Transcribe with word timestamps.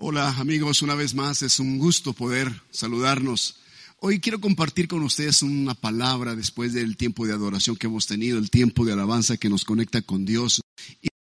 Hola 0.00 0.28
amigos, 0.38 0.82
una 0.82 0.94
vez 0.94 1.16
más 1.16 1.42
es 1.42 1.58
un 1.58 1.76
gusto 1.76 2.12
poder 2.12 2.62
saludarnos. 2.70 3.56
Hoy 3.98 4.20
quiero 4.20 4.40
compartir 4.40 4.86
con 4.86 5.02
ustedes 5.02 5.42
una 5.42 5.74
palabra 5.74 6.36
después 6.36 6.72
del 6.72 6.96
tiempo 6.96 7.26
de 7.26 7.32
adoración 7.32 7.74
que 7.74 7.88
hemos 7.88 8.06
tenido, 8.06 8.38
el 8.38 8.48
tiempo 8.48 8.84
de 8.84 8.92
alabanza 8.92 9.38
que 9.38 9.48
nos 9.48 9.64
conecta 9.64 10.00
con 10.00 10.24
Dios 10.24 10.60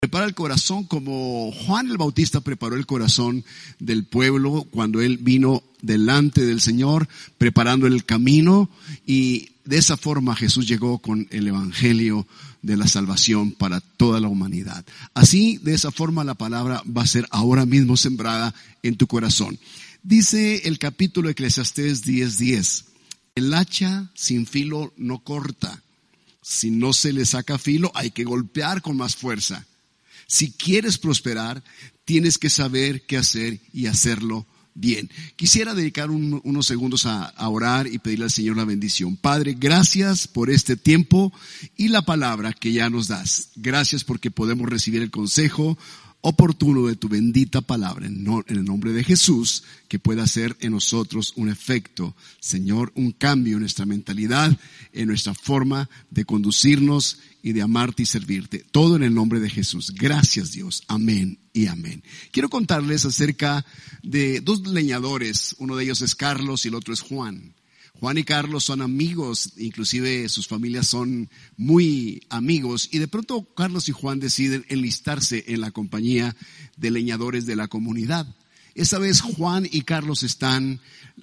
prepara 0.07 0.27
el 0.27 0.35
corazón 0.35 0.85
como 0.85 1.51
Juan 1.51 1.91
el 1.91 1.97
Bautista 1.97 2.41
preparó 2.41 2.77
el 2.77 2.87
corazón 2.87 3.45
del 3.81 4.05
pueblo 4.05 4.65
cuando 4.71 5.01
él 5.01 5.19
vino 5.19 5.65
delante 5.83 6.47
del 6.47 6.61
Señor 6.61 7.09
preparando 7.39 7.89
el 7.89 8.05
camino 8.05 8.71
y 9.05 9.49
de 9.65 9.79
esa 9.79 9.97
forma 9.97 10.37
Jesús 10.37 10.69
llegó 10.69 11.01
con 11.01 11.27
el 11.33 11.49
Evangelio 11.49 12.25
de 12.63 12.77
la 12.77 12.87
salvación 12.87 13.51
para 13.51 13.81
toda 13.81 14.21
la 14.21 14.29
humanidad. 14.29 14.85
Así, 15.13 15.59
de 15.59 15.75
esa 15.75 15.91
forma, 15.91 16.23
la 16.23 16.35
palabra 16.35 16.85
va 16.87 17.03
a 17.03 17.09
ser 17.09 17.27
ahora 17.33 17.67
mismo 17.67 17.97
sembrada 17.97 18.55
en 18.85 18.95
tu 18.95 19.09
corazón. 19.09 19.59
Dice 20.05 20.69
el 20.69 20.79
capítulo 20.79 21.27
de 21.27 21.33
Eclesiastés 21.33 22.05
10:10, 22.05 22.85
el 23.35 23.53
hacha 23.55 24.09
sin 24.15 24.47
filo 24.47 24.93
no 24.97 25.19
corta. 25.19 25.83
Si 26.43 26.71
no 26.71 26.93
se 26.93 27.13
le 27.13 27.27
saca 27.27 27.59
filo, 27.59 27.91
hay 27.97 28.13
que 28.13 28.23
golpear 28.23 28.83
con 28.83 28.97
más 28.97 29.17
fuerza. 29.17 29.67
Si 30.27 30.53
quieres 30.53 30.99
prosperar, 30.99 31.63
tienes 32.05 32.39
que 32.39 32.51
saber 32.51 33.07
qué 33.07 33.17
hacer 33.17 33.61
y 33.73 33.87
hacerlo 33.87 34.47
bien. 34.75 35.11
Quisiera 35.37 35.75
dedicar 35.75 36.11
unos 36.11 36.67
segundos 36.67 37.07
a, 37.07 37.25
a, 37.25 37.49
orar 37.49 37.87
y 37.87 37.99
pedirle 37.99 38.27
al 38.27 38.31
Señor 38.31 38.57
la 38.57 38.65
bendición. 38.65 39.17
Padre, 39.17 39.57
gracias 39.59 40.29
por 40.29 40.51
este 40.51 40.77
tiempo 40.77 41.33
y 41.77 41.89
la 41.89 42.03
palabra 42.03 42.53
que 42.53 42.73
ya 42.73 42.91
nos 42.91 43.09
das. 43.09 43.51
Gracias 43.57 44.05
porque 44.05 44.31
podemos 44.31 44.69
recibir 44.69 45.03
el 45.03 45.11
consejo 45.11 45.79
oportuno 46.29 46.89
de 46.89 46.97
tu 46.97 47.09
bendita 47.09 47.61
palabra 47.61 48.05
en, 48.05 48.27
el 48.49 48.65
nombre 48.65 48.93
de 48.93 49.05
Jesús, 49.05 49.63
que 49.87 50.01
pueda 50.01 50.25
hacer 50.25 50.57
en 50.59 50.73
nosotros 50.73 51.33
un 51.37 51.49
efecto, 51.49 52.17
Señor, 52.41 52.91
un 52.97 53.13
cambio 53.13 53.55
en 53.55 53.61
nuestra 53.61 53.87
mentalidad, 53.87 54.59
en 54.93 55.07
nuestra 55.07 55.35
forma 55.35 55.89
de 56.11 56.25
conducirnos 56.25 57.21
y 57.45 57.53
de 57.53 57.63
amarte 57.63 58.03
y 58.03 58.07
servirte. 58.07 58.67
Todo 58.73 58.97
en 58.97 59.05
el 59.05 59.15
nombre 59.15 59.39
de 59.39 59.49
Jesús. 59.49 59.95
Gracias 59.95 60.51
Dios. 60.51 60.83
Amén 60.89 61.39
y 61.53 61.69
amén. 61.69 62.03
Quiero 62.33 62.49
contarles 62.49 63.05
acerca 63.05 63.65
de 64.03 64.41
dos 64.41 64.67
leñadores. 64.67 65.55
Uno 65.59 65.77
de 65.77 65.85
ellos 65.85 66.03
es 66.03 66.17
Carlos 66.17 66.65
y 66.65 66.69
el 66.69 66.75
otro 66.75 66.93
es 66.93 67.03
Juan. 67.03 67.55
Juan 68.01 68.19
y 68.19 68.25
Carlos 68.25 68.65
son 68.65 68.83
amigos, 68.83 69.55
inclusive 69.57 70.29
sus 70.29 70.47
familias 70.49 70.87
son 70.87 71.31
muy 71.57 72.23
amigos, 72.29 72.89
y 72.93 72.99
de 72.99 73.09
pronto 73.09 73.49
Carlos 73.55 73.89
y 73.89 73.93
Juan 73.93 74.21
deciden 74.21 74.67
enlistarse 74.69 75.45
en 75.49 75.63
la 75.63 75.71
compañía 75.71 76.37
de 76.77 76.91
leñadores 76.91 77.47
de 77.47 77.57
la 77.57 77.69
comunidad. 77.69 78.27
Esa 78.75 78.99
vez 78.99 79.23
Juan 79.23 79.67
y 79.71 79.83
Carlos 79.83 80.23
están 80.23 80.81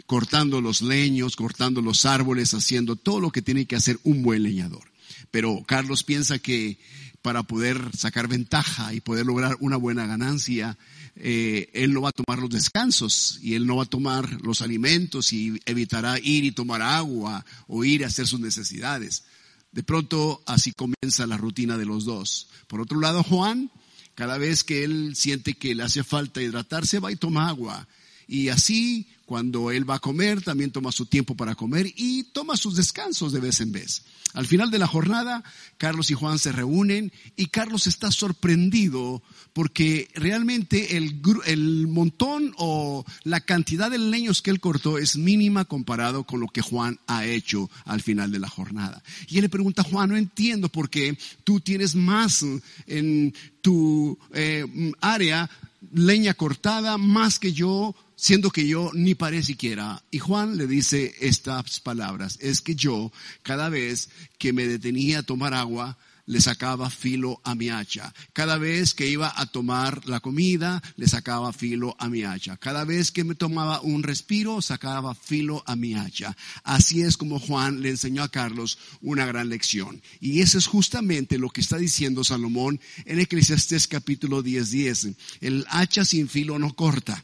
cortando 0.08 0.62
los 0.62 0.82
leños, 0.82 1.36
cortando 1.36 1.84
los 1.84 2.06
árboles, 2.06 2.56
haciendo 2.56 2.96
todo 2.96 3.20
lo 3.20 3.32
que 3.32 3.44
tiene 3.44 3.68
que 3.68 3.76
hacer 3.76 4.00
un 4.04 4.24
buen 4.24 4.42
leñador. 4.42 4.92
Pero 5.30 5.64
Carlos 5.68 6.04
piensa 6.04 6.40
que 6.40 6.80
para 7.22 7.44
poder 7.44 7.96
sacar 7.96 8.28
ventaja 8.28 8.94
y 8.94 9.02
poder 9.02 9.28
lograr 9.28 9.56
una 9.60 9.78
buena 9.78 10.08
ganancia, 10.08 10.78
eh, 11.16 11.70
él 11.74 11.94
no 11.94 12.02
va 12.02 12.10
a 12.10 12.14
tomar 12.14 12.40
los 12.40 12.50
descansos 12.50 13.40
y 13.42 13.54
él 13.54 13.68
no 13.68 13.76
va 13.76 13.84
a 13.84 13.88
tomar 13.88 14.42
los 14.42 14.62
alimentos 14.62 15.32
y 15.32 15.60
evitará 15.66 16.18
ir 16.20 16.44
y 16.44 16.52
tomar 16.52 16.82
agua 16.82 17.46
o 17.68 17.84
ir 17.84 18.04
a 18.04 18.08
hacer 18.08 18.28
sus 18.28 18.40
necesidades. 18.40 19.24
De 19.72 19.84
pronto 19.84 20.42
así 20.46 20.72
comienza 20.72 21.28
la 21.28 21.38
rutina 21.38 21.78
de 21.78 21.86
los 21.86 22.06
dos. 22.06 22.48
Por 22.68 22.82
otro 22.82 23.00
lado, 23.00 23.24
Juan, 23.24 23.72
cada 24.16 24.38
vez 24.38 24.64
que 24.64 24.84
él 24.84 25.16
siente 25.16 25.54
que 25.54 25.76
le 25.76 25.84
hace 25.84 26.04
falta 26.04 26.42
hidratarse, 26.42 27.00
va 27.00 27.12
y 27.12 27.16
toma 27.16 27.48
agua. 27.48 27.88
Y 28.28 28.50
así, 28.50 29.08
cuando 29.26 29.72
él 29.72 29.90
va 29.90 29.96
a 29.96 30.00
comer, 30.00 30.42
también 30.42 30.72
toma 30.72 30.92
su 30.92 31.06
tiempo 31.06 31.36
para 31.36 31.56
comer 31.56 31.88
y 31.96 32.24
toma 32.26 32.58
sus 32.58 32.76
descansos 32.76 33.32
de 33.32 33.40
vez 33.40 33.62
en 33.62 33.72
vez. 33.72 34.04
Al 34.34 34.48
final 34.48 34.72
de 34.72 34.80
la 34.80 34.88
jornada, 34.88 35.44
Carlos 35.78 36.10
y 36.10 36.16
Juan 36.16 36.40
se 36.40 36.52
reúnen 36.52 37.12
y 37.36 37.48
Carlos 37.48 37.86
está 37.86 38.12
sorprendido 38.12 39.22
porque 39.54 40.10
realmente 40.16 40.98
el, 40.98 41.88
montón 41.88 42.54
o 42.58 43.06
la 43.24 43.42
cantidad 43.42 43.92
de 43.92 44.00
leños 44.00 44.42
que 44.42 44.50
él 44.50 44.60
cortó 44.60 44.98
es 44.98 45.18
mínima 45.18 45.66
comparado 45.66 46.24
con 46.24 46.40
lo 46.40 46.48
que 46.48 46.64
Juan 46.64 47.00
ha 47.06 47.26
hecho 47.26 47.70
al 47.86 48.02
final 48.02 48.32
de 48.32 48.40
la 48.40 48.50
jornada. 48.50 49.04
Y 49.28 49.38
él 49.38 49.44
le 49.44 49.50
pregunta, 49.50 49.84
Juan, 49.84 50.10
no 50.10 50.18
entiendo 50.18 50.68
por 50.68 50.90
qué 50.90 51.16
tú 51.44 51.60
tienes 51.60 51.94
más 51.94 52.44
en 52.88 53.36
tu 53.62 54.18
eh, 54.34 54.66
área 55.00 55.50
leña 55.92 56.34
cortada 56.34 56.98
más 56.98 57.38
que 57.38 57.54
yo 57.54 57.96
siendo 58.16 58.52
que 58.52 58.68
yo 58.68 58.92
ni 58.94 59.16
paré 59.16 59.44
siquiera. 59.44 60.04
Y 60.12 60.20
Juan 60.20 60.58
le 60.58 60.68
dice 60.68 61.14
estas 61.20 61.80
palabras, 61.80 62.38
es 62.42 62.62
que 62.62 62.76
yo 62.76 63.12
cada 63.42 63.70
vez 63.70 64.10
que 64.38 64.54
me 64.54 64.68
detenía 64.68 65.20
a 65.20 65.24
tomar 65.24 65.54
agua, 65.54 65.98
le 66.26 66.40
sacaba 66.40 66.90
filo 66.90 67.42
a 67.44 67.56
mi 67.56 67.70
hacha. 67.70 68.14
Cada 68.32 68.58
vez 68.58 68.94
que 68.94 69.10
iba 69.10 69.34
a 69.36 69.46
tomar 69.46 70.06
la 70.08 70.20
comida, 70.20 70.82
le 70.96 71.08
sacaba 71.08 71.52
filo 71.52 71.96
a 72.00 72.10
mi 72.10 72.24
hacha. 72.24 72.58
Cada 72.58 72.86
vez 72.86 73.12
que 73.12 73.24
me 73.24 73.36
tomaba 73.36 73.82
un 73.82 74.04
respiro, 74.04 74.62
sacaba 74.62 75.16
filo 75.16 75.64
a 75.66 75.76
mi 75.76 75.96
hacha. 75.96 76.36
Así 76.64 77.02
es 77.02 77.18
como 77.18 77.40
Juan 77.40 77.82
le 77.82 77.90
enseñó 77.90 78.24
a 78.24 78.30
Carlos 78.32 78.78
una 79.02 79.26
gran 79.26 79.50
lección. 79.50 80.02
Y 80.22 80.42
eso 80.42 80.58
es 80.58 80.68
justamente 80.68 81.38
lo 81.38 81.50
que 81.50 81.62
está 81.62 81.78
diciendo 81.78 82.24
Salomón 82.24 82.80
en 83.06 83.20
Eclesiastés 83.20 83.88
capítulo 83.88 84.42
10, 84.42 84.72
10. 84.72 85.08
El 85.42 85.66
hacha 85.70 86.06
sin 86.06 86.30
filo 86.30 86.58
no 86.58 86.74
corta 86.74 87.24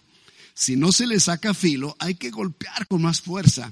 si 0.60 0.76
no 0.76 0.92
se 0.92 1.08
le 1.08 1.22
saca 1.22 1.54
filo, 1.54 1.96
hay 2.00 2.16
que 2.16 2.32
golpear 2.32 2.86
con 2.88 3.02
más 3.02 3.22
fuerza. 3.22 3.72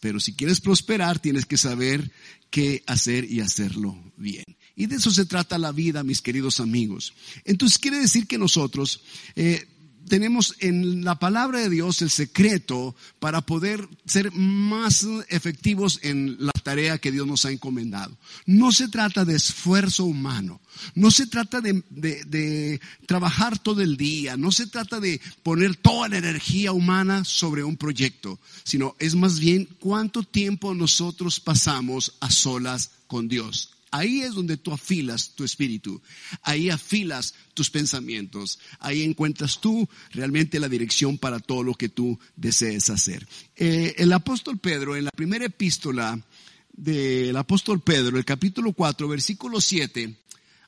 Pero 0.00 0.18
si 0.18 0.34
quieres 0.34 0.60
prosperar, 0.60 1.20
tienes 1.20 1.46
que 1.46 1.56
saber 1.56 2.10
qué 2.50 2.82
hacer 2.88 3.30
y 3.30 3.40
hacerlo 3.40 3.96
bien. 4.16 4.44
Y 4.74 4.86
de 4.86 4.96
eso 4.96 5.12
se 5.12 5.24
trata 5.24 5.56
la 5.56 5.70
vida, 5.70 6.02
mis 6.02 6.20
queridos 6.20 6.58
amigos. 6.58 7.14
Entonces 7.44 7.78
quiere 7.78 8.00
decir 8.00 8.26
que 8.26 8.38
nosotros 8.38 9.04
eh, 9.36 9.68
tenemos 10.08 10.56
en 10.60 11.04
la 11.04 11.18
palabra 11.18 11.60
de 11.60 11.70
Dios 11.70 12.02
el 12.02 12.10
secreto 12.10 12.94
para 13.18 13.40
poder 13.40 13.88
ser 14.06 14.32
más 14.32 15.06
efectivos 15.28 16.00
en 16.02 16.36
la 16.38 16.52
tarea 16.52 16.98
que 16.98 17.12
Dios 17.12 17.26
nos 17.26 17.44
ha 17.44 17.50
encomendado. 17.50 18.16
No 18.46 18.72
se 18.72 18.88
trata 18.88 19.24
de 19.24 19.36
esfuerzo 19.36 20.04
humano, 20.04 20.60
no 20.94 21.10
se 21.10 21.26
trata 21.26 21.60
de, 21.60 22.80
trabajar 23.06 23.58
todo 23.58 23.82
el 23.82 23.96
día, 23.96 24.36
no 24.36 24.52
se 24.52 24.66
trata 24.66 25.00
de 25.00 25.20
poner 25.42 25.76
toda 25.76 26.08
la 26.08 26.18
energía 26.18 26.72
humana 26.72 27.24
sobre 27.24 27.64
un 27.64 27.76
proyecto, 27.76 28.40
sino 28.64 28.96
es 28.98 29.14
más 29.14 29.38
bien 29.38 29.68
cuánto 29.78 30.22
tiempo 30.22 30.74
nosotros 30.74 31.40
pasamos 31.40 32.16
a 32.20 32.30
solas 32.30 32.90
con 33.06 33.28
Dios. 33.28 33.70
Ahí 33.90 34.20
es 34.20 34.34
donde 34.34 34.56
tú 34.56 34.72
afilas 34.72 35.34
tu 35.34 35.42
espíritu, 35.42 36.00
ahí 36.42 36.70
afilas 36.70 37.34
tus 37.54 37.70
pensamientos, 37.70 38.60
ahí 38.78 39.02
encuentras 39.02 39.60
tú 39.60 39.88
realmente 40.12 40.60
la 40.60 40.68
dirección 40.68 41.18
para 41.18 41.40
todo 41.40 41.64
lo 41.64 41.74
que 41.74 41.88
tú 41.88 42.18
desees 42.36 42.88
hacer. 42.88 43.26
Eh, 43.56 43.94
el 43.98 44.12
apóstol 44.12 44.58
Pedro, 44.58 44.94
en 44.94 45.04
la 45.04 45.10
primera 45.10 45.44
epístola 45.44 46.24
del 46.72 47.36
apóstol 47.36 47.80
Pedro, 47.80 48.16
el 48.16 48.24
capítulo 48.24 48.72
4, 48.72 49.08
versículo 49.08 49.60
7, 49.60 50.16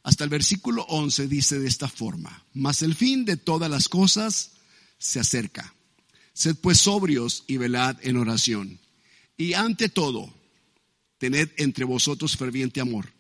hasta 0.03 0.25
el 0.25 0.31
versículo 0.31 0.83
11 0.89 1.29
dice 1.29 1.61
de 1.61 1.69
esta 1.69 1.89
forma, 1.89 2.45
mas 2.55 2.83
el 2.83 2.97
fin 2.97 3.25
de 3.25 3.37
todas 3.37 3.71
las 3.71 3.89
cosas 3.89 4.53
se 4.99 5.21
acerca. 5.21 5.75
Sed 6.33 6.57
pues 6.57 6.79
sobrios 6.79 7.45
y 7.47 7.57
velad 7.59 7.97
en 8.03 8.17
oración. 8.17 8.81
Y 9.37 9.53
ante 9.53 9.89
todo, 9.89 10.33
tened 11.23 11.51
entre 11.57 11.85
vosotros 11.85 12.37
ferviente 12.37 12.81
amor, 12.81 13.13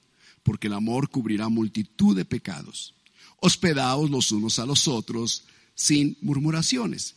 porque 0.43 0.67
el 0.67 0.73
amor 0.73 1.09
cubrirá 1.09 1.49
multitud 1.49 2.17
de 2.17 2.25
pecados. 2.25 2.97
Hospedaos 3.37 4.11
los 4.11 4.33
unos 4.33 4.59
a 4.59 4.67
los 4.67 4.89
otros 4.89 5.45
sin 5.77 6.19
murmuraciones. 6.21 7.15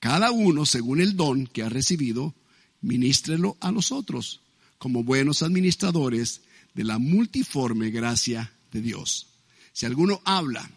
Cada 0.00 0.30
uno, 0.30 0.66
según 0.66 1.00
el 1.00 1.16
don 1.16 1.46
que 1.46 1.62
ha 1.62 1.70
recibido, 1.70 2.34
ministrelo 2.82 3.56
a 3.60 3.72
los 3.72 3.90
otros, 3.90 4.42
como 4.76 5.02
buenos 5.02 5.42
administradores 5.42 6.42
de 6.74 6.84
la 6.84 6.98
multiforme 6.98 7.88
gracia 7.88 8.52
de 8.70 8.82
Dios. 8.82 9.28
Si 9.72 9.86
alguno 9.86 10.20
habla, 10.26 10.70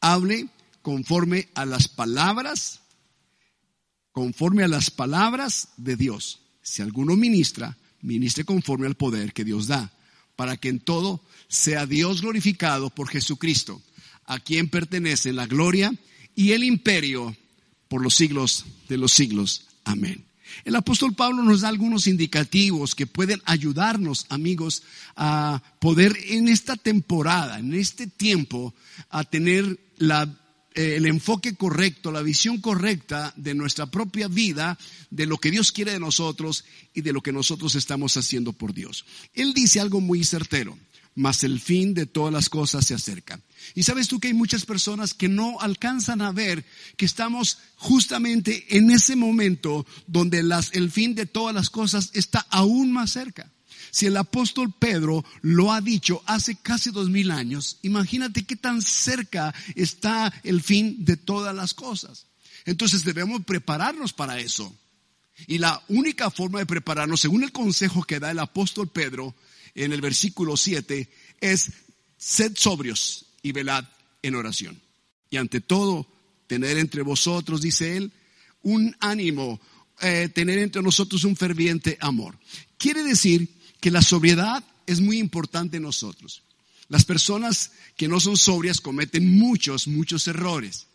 hable 0.00 0.48
conforme 0.80 1.48
a 1.54 1.66
las 1.66 1.88
palabras, 1.88 2.82
conforme 4.12 4.62
a 4.62 4.68
las 4.68 4.92
palabras 4.92 5.70
de 5.76 5.96
Dios. 5.96 6.38
Si 6.62 6.82
alguno 6.82 7.16
ministra, 7.16 7.76
ministre 8.02 8.44
conforme 8.44 8.86
al 8.86 8.96
poder 8.96 9.32
que 9.32 9.44
Dios 9.44 9.66
da, 9.66 9.92
para 10.36 10.56
que 10.56 10.68
en 10.68 10.80
todo 10.80 11.24
sea 11.48 11.86
Dios 11.86 12.20
glorificado 12.20 12.90
por 12.90 13.08
Jesucristo, 13.08 13.80
a 14.24 14.38
quien 14.40 14.68
pertenece 14.68 15.32
la 15.32 15.46
gloria 15.46 15.92
y 16.34 16.52
el 16.52 16.64
imperio 16.64 17.36
por 17.88 18.02
los 18.02 18.14
siglos 18.14 18.66
de 18.88 18.98
los 18.98 19.12
siglos. 19.12 19.66
Amén. 19.84 20.26
El 20.64 20.76
apóstol 20.76 21.14
Pablo 21.14 21.42
nos 21.42 21.62
da 21.62 21.68
algunos 21.68 22.06
indicativos 22.06 22.94
que 22.94 23.06
pueden 23.06 23.40
ayudarnos, 23.46 24.26
amigos, 24.28 24.82
a 25.16 25.62
poder 25.80 26.16
en 26.28 26.48
esta 26.48 26.76
temporada, 26.76 27.58
en 27.58 27.74
este 27.74 28.06
tiempo, 28.06 28.74
a 29.08 29.24
tener 29.24 29.78
la 29.96 30.41
el 30.74 31.06
enfoque 31.06 31.54
correcto, 31.54 32.12
la 32.12 32.22
visión 32.22 32.60
correcta 32.60 33.32
de 33.36 33.54
nuestra 33.54 33.86
propia 33.86 34.28
vida, 34.28 34.78
de 35.10 35.26
lo 35.26 35.38
que 35.38 35.50
Dios 35.50 35.72
quiere 35.72 35.92
de 35.92 36.00
nosotros 36.00 36.64
y 36.94 37.02
de 37.02 37.12
lo 37.12 37.20
que 37.20 37.32
nosotros 37.32 37.74
estamos 37.74 38.16
haciendo 38.16 38.52
por 38.52 38.74
Dios. 38.74 39.04
Él 39.34 39.52
dice 39.54 39.80
algo 39.80 40.00
muy 40.00 40.24
certero, 40.24 40.78
mas 41.14 41.44
el 41.44 41.60
fin 41.60 41.94
de 41.94 42.06
todas 42.06 42.32
las 42.32 42.48
cosas 42.48 42.86
se 42.86 42.94
acerca. 42.94 43.40
Y 43.74 43.82
sabes 43.82 44.08
tú 44.08 44.18
que 44.18 44.28
hay 44.28 44.34
muchas 44.34 44.64
personas 44.64 45.14
que 45.14 45.28
no 45.28 45.60
alcanzan 45.60 46.22
a 46.22 46.32
ver 46.32 46.64
que 46.96 47.04
estamos 47.04 47.58
justamente 47.76 48.76
en 48.76 48.90
ese 48.90 49.14
momento 49.16 49.86
donde 50.06 50.44
el 50.72 50.90
fin 50.90 51.14
de 51.14 51.26
todas 51.26 51.54
las 51.54 51.70
cosas 51.70 52.10
está 52.14 52.46
aún 52.50 52.92
más 52.92 53.12
cerca. 53.12 53.50
Si 53.92 54.06
el 54.06 54.16
apóstol 54.16 54.72
Pedro 54.72 55.22
lo 55.42 55.70
ha 55.70 55.82
dicho 55.82 56.22
hace 56.24 56.56
casi 56.56 56.90
dos 56.90 57.10
mil 57.10 57.30
años, 57.30 57.78
imagínate 57.82 58.44
qué 58.44 58.56
tan 58.56 58.80
cerca 58.80 59.54
está 59.74 60.32
el 60.44 60.62
fin 60.62 61.04
de 61.04 61.18
todas 61.18 61.54
las 61.54 61.74
cosas. 61.74 62.26
Entonces 62.64 63.04
debemos 63.04 63.44
prepararnos 63.44 64.14
para 64.14 64.40
eso. 64.40 64.74
Y 65.46 65.58
la 65.58 65.82
única 65.88 66.30
forma 66.30 66.58
de 66.58 66.66
prepararnos, 66.66 67.20
según 67.20 67.42
el 67.42 67.52
consejo 67.52 68.02
que 68.02 68.18
da 68.18 68.30
el 68.30 68.38
apóstol 68.38 68.88
Pedro 68.88 69.34
en 69.74 69.92
el 69.92 70.00
versículo 70.00 70.56
7, 70.56 71.10
es 71.42 71.70
sed 72.16 72.52
sobrios 72.56 73.26
y 73.42 73.52
velad 73.52 73.84
en 74.22 74.36
oración. 74.36 74.80
Y 75.28 75.36
ante 75.36 75.60
todo, 75.60 76.06
tener 76.46 76.78
entre 76.78 77.02
vosotros, 77.02 77.60
dice 77.60 77.98
él, 77.98 78.10
un 78.62 78.96
ánimo, 79.00 79.60
eh, 80.00 80.30
tener 80.32 80.60
entre 80.60 80.80
nosotros 80.80 81.24
un 81.24 81.36
ferviente 81.36 81.98
amor. 82.00 82.38
Quiere 82.78 83.02
decir 83.02 83.60
que 83.82 83.90
la 83.90 84.00
sobriedad 84.00 84.62
es 84.86 85.00
muy 85.00 85.18
importante 85.18 85.78
en 85.78 85.82
nosotros. 85.82 86.44
Las 86.88 87.04
personas 87.04 87.72
que 87.96 88.06
no 88.06 88.20
son 88.20 88.36
sobrias 88.36 88.80
cometen 88.80 89.36
muchos, 89.36 89.88
muchos 89.88 90.28
errores 90.28 90.86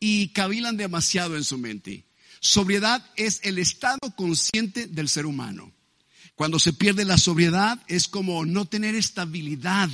y 0.00 0.28
cavilan 0.28 0.76
demasiado 0.76 1.36
en 1.36 1.44
su 1.44 1.58
mente. 1.58 2.02
Sobriedad 2.40 3.08
es 3.14 3.38
el 3.44 3.58
estado 3.58 4.00
consciente 4.16 4.88
del 4.88 5.08
ser 5.08 5.26
humano. 5.26 5.72
Cuando 6.34 6.58
se 6.58 6.72
pierde 6.72 7.04
la 7.04 7.18
sobriedad 7.18 7.80
es 7.86 8.08
como 8.08 8.44
no 8.44 8.64
tener 8.64 8.96
estabilidad 8.96 9.88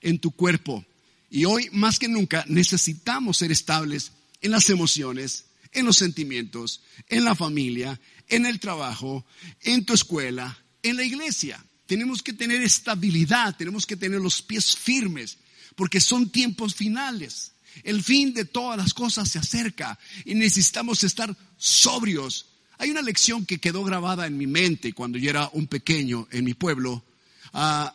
en 0.00 0.18
tu 0.18 0.30
cuerpo. 0.30 0.86
Y 1.28 1.44
hoy 1.44 1.68
más 1.72 1.98
que 1.98 2.08
nunca 2.08 2.42
necesitamos 2.48 3.36
ser 3.36 3.52
estables 3.52 4.12
en 4.40 4.50
las 4.50 4.70
emociones, 4.70 5.44
en 5.72 5.84
los 5.84 5.98
sentimientos, 5.98 6.80
en 7.10 7.26
la 7.26 7.34
familia, 7.34 8.00
en 8.28 8.46
el 8.46 8.60
trabajo, 8.60 9.26
en 9.60 9.84
tu 9.84 9.92
escuela, 9.92 10.56
en 10.82 10.96
la 10.96 11.04
iglesia. 11.04 11.62
Tenemos 11.86 12.22
que 12.22 12.32
tener 12.32 12.62
estabilidad, 12.62 13.56
tenemos 13.56 13.86
que 13.86 13.96
tener 13.96 14.20
los 14.20 14.42
pies 14.42 14.76
firmes, 14.76 15.38
porque 15.74 16.00
son 16.00 16.30
tiempos 16.30 16.74
finales. 16.74 17.52
El 17.82 18.02
fin 18.02 18.34
de 18.34 18.44
todas 18.44 18.76
las 18.76 18.94
cosas 18.94 19.28
se 19.28 19.38
acerca 19.38 19.98
y 20.24 20.34
necesitamos 20.34 21.02
estar 21.04 21.34
sobrios. 21.56 22.46
Hay 22.78 22.90
una 22.90 23.02
lección 23.02 23.46
que 23.46 23.58
quedó 23.58 23.82
grabada 23.84 24.26
en 24.26 24.36
mi 24.36 24.46
mente 24.46 24.92
cuando 24.92 25.18
yo 25.18 25.30
era 25.30 25.50
un 25.52 25.66
pequeño 25.66 26.28
en 26.30 26.44
mi 26.44 26.54
pueblo. 26.54 27.04
Ah, 27.52 27.94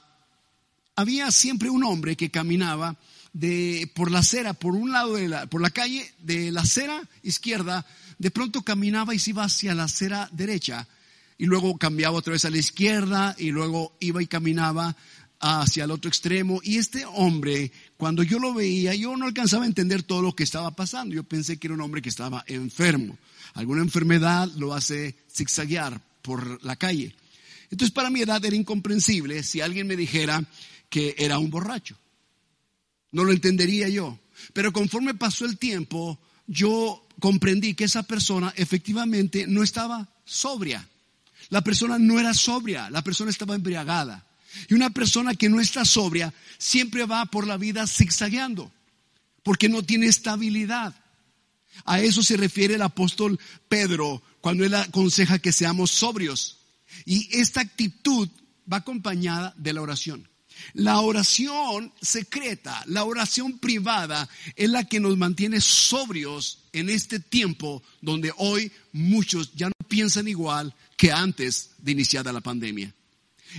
había 0.95 1.31
siempre 1.31 1.69
un 1.69 1.83
hombre 1.83 2.15
que 2.15 2.31
caminaba 2.31 2.97
de, 3.33 3.91
por 3.93 4.09
la 4.09 4.19
acera, 4.19 4.53
por 4.53 4.73
un 4.73 4.91
lado 4.91 5.15
de 5.15 5.27
la, 5.27 5.45
por 5.45 5.61
la 5.61 5.69
calle 5.69 6.11
de 6.19 6.51
la 6.51 6.61
acera 6.61 7.07
izquierda, 7.21 7.85
de 8.17 8.31
pronto 8.31 8.63
caminaba 8.63 9.13
y 9.13 9.19
se 9.19 9.29
iba 9.29 9.43
hacia 9.43 9.75
la 9.75 9.83
acera 9.83 10.27
derecha 10.31 10.87
y 11.37 11.45
luego 11.45 11.77
cambiaba 11.77 12.17
otra 12.17 12.33
vez 12.33 12.45
a 12.45 12.49
la 12.49 12.57
izquierda 12.57 13.35
y 13.37 13.51
luego 13.51 13.95
iba 13.99 14.21
y 14.21 14.27
caminaba 14.27 14.95
hacia 15.39 15.83
el 15.83 15.91
otro 15.91 16.09
extremo. 16.09 16.59
Y 16.63 16.77
este 16.77 17.05
hombre, 17.05 17.71
cuando 17.97 18.23
yo 18.23 18.39
lo 18.39 18.53
veía, 18.53 18.95
yo 18.95 19.15
no 19.17 19.25
alcanzaba 19.25 19.63
a 19.63 19.67
entender 19.67 20.03
todo 20.03 20.21
lo 20.21 20.35
que 20.35 20.43
estaba 20.43 20.71
pasando. 20.71 21.15
Yo 21.15 21.23
pensé 21.23 21.57
que 21.57 21.67
era 21.67 21.75
un 21.75 21.81
hombre 21.81 22.01
que 22.01 22.09
estaba 22.09 22.43
enfermo. 22.47 23.17
Alguna 23.53 23.81
enfermedad 23.81 24.49
lo 24.55 24.73
hace 24.73 25.15
zigzaguear 25.31 26.01
por 26.21 26.63
la 26.63 26.75
calle. 26.75 27.15
Entonces 27.69 27.93
para 27.93 28.09
mi 28.09 28.21
edad 28.21 28.43
era 28.43 28.55
incomprensible 28.55 29.43
si 29.43 29.61
alguien 29.61 29.87
me 29.87 29.95
dijera 29.95 30.43
que 30.89 31.15
era 31.17 31.37
un 31.37 31.49
borracho. 31.49 31.97
No 33.11 33.23
lo 33.23 33.31
entendería 33.31 33.89
yo. 33.89 34.17
Pero 34.53 34.71
conforme 34.71 35.13
pasó 35.13 35.45
el 35.45 35.57
tiempo, 35.57 36.19
yo 36.47 37.07
comprendí 37.19 37.73
que 37.73 37.85
esa 37.85 38.03
persona 38.03 38.53
efectivamente 38.55 39.47
no 39.47 39.63
estaba 39.63 40.07
sobria. 40.25 40.87
La 41.49 41.61
persona 41.61 41.97
no 41.97 42.19
era 42.19 42.33
sobria, 42.33 42.89
la 42.89 43.03
persona 43.03 43.31
estaba 43.31 43.55
embriagada. 43.55 44.25
Y 44.69 44.73
una 44.73 44.89
persona 44.89 45.35
que 45.35 45.49
no 45.49 45.59
está 45.59 45.85
sobria 45.85 46.33
siempre 46.57 47.05
va 47.05 47.25
por 47.25 47.45
la 47.45 47.57
vida 47.57 47.85
zigzagueando, 47.85 48.71
porque 49.43 49.69
no 49.69 49.83
tiene 49.83 50.07
estabilidad. 50.07 50.95
A 51.85 52.01
eso 52.01 52.23
se 52.23 52.37
refiere 52.37 52.75
el 52.75 52.81
apóstol 52.81 53.39
Pedro 53.69 54.21
cuando 54.41 54.65
él 54.65 54.73
aconseja 54.73 55.39
que 55.39 55.51
seamos 55.51 55.91
sobrios. 55.91 56.59
Y 57.05 57.29
esta 57.37 57.61
actitud 57.61 58.29
va 58.71 58.77
acompañada 58.77 59.53
de 59.57 59.73
la 59.73 59.81
oración. 59.81 60.27
La 60.73 60.99
oración 61.01 61.93
secreta, 62.01 62.83
la 62.87 63.03
oración 63.03 63.59
privada 63.59 64.27
es 64.55 64.69
la 64.69 64.83
que 64.85 64.99
nos 64.99 65.15
mantiene 65.15 65.61
sobrios 65.61 66.63
en 66.73 66.89
este 66.89 67.19
tiempo 67.19 67.83
donde 68.01 68.33
hoy 68.37 68.71
muchos 68.91 69.53
ya 69.53 69.67
no 69.67 69.87
piensan 69.87 70.27
igual, 70.27 70.73
que 70.97 71.11
antes 71.11 71.69
de 71.77 71.93
iniciada 71.93 72.33
la 72.33 72.41
pandemia. 72.41 72.93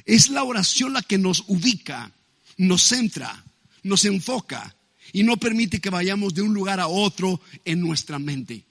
Es 0.05 0.29
la 0.29 0.45
oración 0.45 0.93
la 0.93 1.03
que 1.03 1.17
nos 1.17 1.45
ubica, 1.47 2.13
nos 2.59 2.83
centra, 2.83 3.45
nos 3.85 4.05
enfoca 4.05 4.77
y 5.13 5.23
no 5.23 5.39
permite 5.39 5.81
que 5.81 5.89
vayamos 5.89 6.35
de 6.35 6.43
un 6.43 6.53
lugar 6.53 6.81
a 6.81 6.89
otro 6.89 7.41
en 7.65 7.81
nuestra 7.81 8.19
mente. 8.19 8.65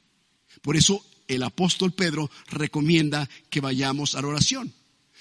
Por 0.61 0.77
eso 0.77 1.03
el 1.27 1.41
apóstol 1.43 1.93
Pedro 1.93 2.29
recomienda 2.49 3.27
que 3.49 3.61
vayamos 3.61 4.13
a 4.13 4.21
la 4.21 4.27
oración. 4.27 4.73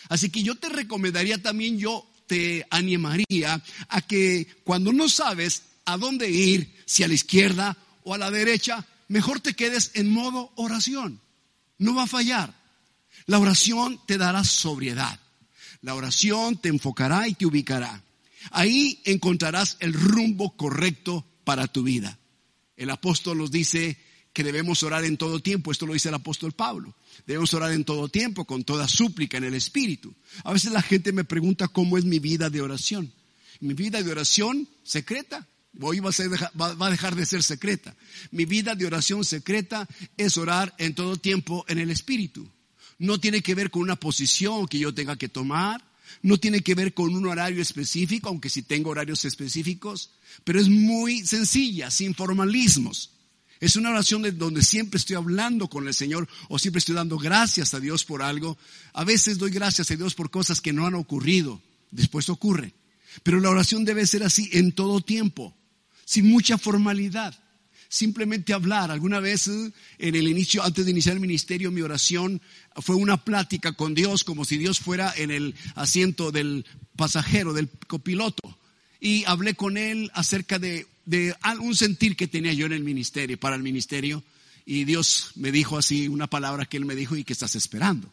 Así 0.08 0.28
que 0.28 0.42
yo 0.42 0.56
te 0.56 0.69
recomendaría 0.69 1.40
también, 1.40 1.78
yo 1.78 2.06
te 2.26 2.66
animaría 2.70 3.62
a 3.88 4.02
que 4.02 4.46
cuando 4.64 4.92
no 4.92 5.08
sabes 5.08 5.62
a 5.84 5.96
dónde 5.96 6.31
ir, 6.31 6.75
si 6.84 7.04
a 7.04 7.08
la 7.08 7.14
izquierda 7.14 7.76
o 8.04 8.14
a 8.14 8.19
la 8.19 8.31
derecha, 8.31 8.84
mejor 9.08 9.40
te 9.40 9.54
quedes 9.54 9.92
en 9.94 10.10
modo 10.10 10.52
oración. 10.56 11.20
No 11.78 11.94
va 11.94 12.04
a 12.04 12.08
fallar. 12.08 12.54
La 13.26 13.38
oración 13.38 14.00
te 14.06 14.19
dará 14.19 14.44
sobriedad. 14.44 15.20
La 15.82 15.94
oración 15.94 16.56
te 16.56 16.69
enfocará 16.69 17.28
y 17.28 17.34
te 17.34 17.46
ubicará. 17.46 18.02
Ahí 18.50 19.00
encontrarás 19.05 19.76
el 19.81 19.93
rumbo 19.93 20.56
correcto 20.56 21.25
para 21.44 21.67
tu 21.67 21.82
vida. 21.82 22.19
El 22.76 22.90
apóstol 22.90 23.38
nos 23.38 23.50
dice 23.50 23.99
que 24.32 24.44
debemos 24.44 24.82
orar 24.82 25.05
en 25.05 25.17
todo 25.17 25.40
tiempo. 25.40 25.73
Esto 25.73 25.87
lo 25.87 25.94
dice 25.94 26.08
el 26.08 26.14
apóstol 26.14 26.52
Pablo. 26.52 26.94
Debemos 27.26 27.52
orar 27.54 27.73
en 27.73 27.85
todo 27.85 28.09
tiempo, 28.09 28.45
con 28.45 28.64
toda 28.64 28.87
súplica 28.87 29.38
en 29.38 29.45
el 29.45 29.54
Espíritu. 29.54 30.14
A 30.45 30.52
veces 30.52 30.73
la 30.73 30.83
gente 30.83 31.12
me 31.12 31.25
pregunta 31.25 31.68
cómo 31.68 31.99
es 31.99 32.04
mi 32.04 32.18
vida 32.18 32.50
de 32.50 32.61
oración. 32.61 33.12
Mi 33.61 33.75
vida 33.75 34.02
de 34.02 34.11
oración 34.11 34.68
secreta. 34.85 35.47
Hoy 35.80 36.00
va 36.00 36.11
a, 36.11 36.75
va 36.75 36.87
a 36.87 36.90
dejar 36.90 37.16
de 37.16 37.26
ser 37.26 37.42
secreta. 37.42 37.97
Mi 38.30 38.45
vida 38.45 38.75
de 38.75 38.87
oración 38.87 39.25
secreta 39.25 39.88
es 40.16 40.37
orar 40.37 40.75
en 40.78 40.95
todo 40.95 41.16
tiempo 41.16 41.64
en 41.68 41.78
el 41.78 41.90
Espíritu. 41.90 42.49
No 42.98 43.20
tiene 43.20 43.42
que 43.42 43.54
ver 43.54 43.70
con 43.70 43.82
una 43.82 43.96
posición 43.96 44.66
que 44.66 44.78
yo 44.78 44.94
tenga 44.94 45.16
que 45.16 45.28
tomar. 45.28 45.84
No 46.22 46.38
tiene 46.38 46.60
que 46.60 46.74
ver 46.74 46.94
con 46.94 47.14
un 47.14 47.26
horario 47.26 47.60
específico, 47.60 48.28
aunque 48.28 48.48
sí 48.48 48.62
tengo 48.62 48.90
horarios 48.90 49.24
específicos. 49.24 50.10
Pero 50.44 50.60
es 50.60 50.68
muy 50.68 51.26
sencilla, 51.26 51.90
sin 51.90 52.14
formalismos. 52.14 53.10
Es 53.58 53.76
una 53.76 53.90
oración 53.90 54.22
de 54.22 54.32
donde 54.32 54.62
siempre 54.62 54.98
estoy 54.98 55.16
hablando 55.16 55.68
con 55.68 55.88
el 55.88 55.94
Señor 55.94 56.28
o 56.48 56.58
siempre 56.58 56.78
estoy 56.78 56.94
dando 56.94 57.18
gracias 57.18 57.74
a 57.74 57.80
Dios 57.80 58.04
por 58.04 58.22
algo. 58.22 58.58
A 58.92 59.04
veces 59.04 59.38
doy 59.38 59.50
gracias 59.50 59.90
a 59.90 59.96
Dios 59.96 60.14
por 60.14 60.30
cosas 60.30 60.60
que 60.60 60.72
no 60.72 60.86
han 60.86 60.94
ocurrido. 60.94 61.60
Después 61.90 62.28
ocurre. 62.28 62.74
Pero 63.22 63.40
la 63.40 63.50
oración 63.50 63.84
debe 63.84 64.06
ser 64.06 64.22
así 64.22 64.50
en 64.52 64.72
todo 64.72 65.00
tiempo, 65.00 65.56
sin 66.04 66.26
mucha 66.26 66.58
formalidad 66.58 67.34
simplemente 67.88 68.52
hablar. 68.52 68.90
Alguna 68.90 69.21
vez 69.21 69.49
eh, 69.49 69.73
en 69.99 70.14
el 70.14 70.28
inicio, 70.28 70.62
antes 70.62 70.85
de 70.85 70.90
iniciar 70.90 71.14
el 71.14 71.21
ministerio, 71.21 71.71
mi 71.71 71.83
oración 71.83 72.40
fue 72.76 72.97
una 72.97 73.25
plática 73.25 73.73
con 73.73 73.95
Dios, 73.95 74.25
como 74.25 74.45
si 74.45 74.59
Dios 74.59 74.81
fuera 74.81 75.12
en 75.16 75.31
el 75.31 75.55
asiento 75.75 76.33
del 76.33 76.66
pasajero, 76.97 77.52
del 77.52 77.69
copiloto. 77.87 78.59
Y 79.00 79.25
hablé 79.25 79.55
con 79.55 79.76
él 79.76 80.11
acerca 80.14 80.59
de, 80.59 80.87
de 81.05 81.35
un 81.61 81.75
sentir 81.76 82.16
que 82.16 82.26
tenía 82.26 82.52
yo 82.52 82.66
en 82.66 82.73
el 82.73 82.85
ministerio, 82.85 83.38
para 83.38 83.57
el 83.57 83.62
ministerio. 83.62 84.23
Y 84.64 84.85
Dios 84.85 85.31
me 85.37 85.52
dijo 85.52 85.78
así 85.78 86.09
una 86.09 86.26
palabra 86.26 86.66
que 86.66 86.76
él 86.76 86.85
me 86.85 86.95
dijo 86.95 87.16
y 87.16 87.25
que 87.25 87.33
estás 87.33 87.55
esperando. 87.55 88.12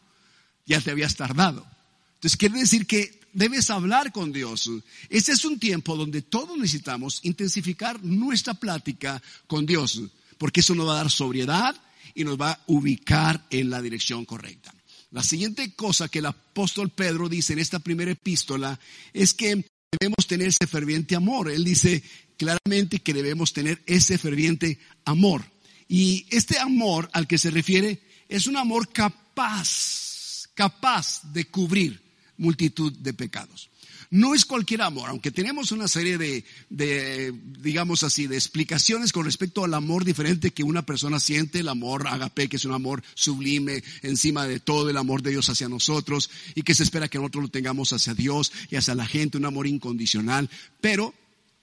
Ya 0.66 0.80
te 0.80 0.90
habías 0.90 1.16
tardado. 1.16 1.66
Entonces 2.14 2.36
quiere 2.36 2.58
decir 2.58 2.86
que 2.86 3.23
debes 3.34 3.68
hablar 3.70 4.12
con 4.12 4.32
Dios. 4.32 4.70
Este 5.10 5.32
es 5.32 5.44
un 5.44 5.58
tiempo 5.58 5.96
donde 5.96 6.22
todos 6.22 6.56
necesitamos 6.56 7.20
intensificar 7.24 8.02
nuestra 8.02 8.54
plática 8.54 9.22
con 9.46 9.66
Dios, 9.66 10.00
porque 10.38 10.60
eso 10.60 10.74
nos 10.74 10.88
va 10.88 10.92
a 10.92 11.02
dar 11.02 11.10
sobriedad 11.10 11.76
y 12.14 12.24
nos 12.24 12.40
va 12.40 12.52
a 12.52 12.60
ubicar 12.68 13.46
en 13.50 13.70
la 13.70 13.82
dirección 13.82 14.24
correcta. 14.24 14.72
La 15.10 15.22
siguiente 15.22 15.74
cosa 15.74 16.08
que 16.08 16.20
el 16.20 16.26
apóstol 16.26 16.90
Pedro 16.90 17.28
dice 17.28 17.52
en 17.52 17.58
esta 17.58 17.78
primera 17.78 18.10
epístola 18.10 18.78
es 19.12 19.34
que 19.34 19.64
debemos 19.92 20.26
tener 20.26 20.48
ese 20.48 20.66
ferviente 20.66 21.14
amor. 21.14 21.50
Él 21.50 21.64
dice 21.64 22.02
claramente 22.36 22.98
que 23.00 23.14
debemos 23.14 23.52
tener 23.52 23.82
ese 23.86 24.18
ferviente 24.18 24.78
amor. 25.04 25.44
Y 25.86 26.26
este 26.30 26.58
amor 26.58 27.10
al 27.12 27.26
que 27.26 27.38
se 27.38 27.50
refiere 27.50 28.00
es 28.28 28.46
un 28.46 28.56
amor 28.56 28.92
capaz, 28.92 30.48
capaz 30.54 31.20
de 31.32 31.44
cubrir 31.44 32.03
multitud 32.36 32.92
de 32.92 33.14
pecados. 33.14 33.70
No 34.10 34.34
es 34.34 34.44
cualquier 34.44 34.82
amor, 34.82 35.08
aunque 35.08 35.30
tenemos 35.30 35.72
una 35.72 35.88
serie 35.88 36.18
de, 36.18 37.34
digamos 37.60 38.04
así, 38.04 38.26
de 38.26 38.36
explicaciones 38.36 39.12
con 39.12 39.24
respecto 39.24 39.64
al 39.64 39.74
amor 39.74 40.04
diferente 40.04 40.52
que 40.52 40.62
una 40.62 40.86
persona 40.86 41.18
siente, 41.18 41.60
el 41.60 41.68
amor 41.68 42.06
agape, 42.06 42.48
que 42.48 42.56
es 42.56 42.64
un 42.64 42.74
amor 42.74 43.02
sublime 43.14 43.82
encima 44.02 44.46
de 44.46 44.60
todo 44.60 44.90
el 44.90 44.98
amor 44.98 45.22
de 45.22 45.30
Dios 45.30 45.48
hacia 45.48 45.68
nosotros 45.68 46.30
y 46.54 46.62
que 46.62 46.74
se 46.74 46.84
espera 46.84 47.08
que 47.08 47.18
nosotros 47.18 47.44
lo 47.44 47.50
tengamos 47.50 47.92
hacia 47.92 48.14
Dios 48.14 48.52
y 48.70 48.76
hacia 48.76 48.94
la 48.94 49.06
gente, 49.06 49.38
un 49.38 49.46
amor 49.46 49.66
incondicional, 49.66 50.48
pero 50.80 51.14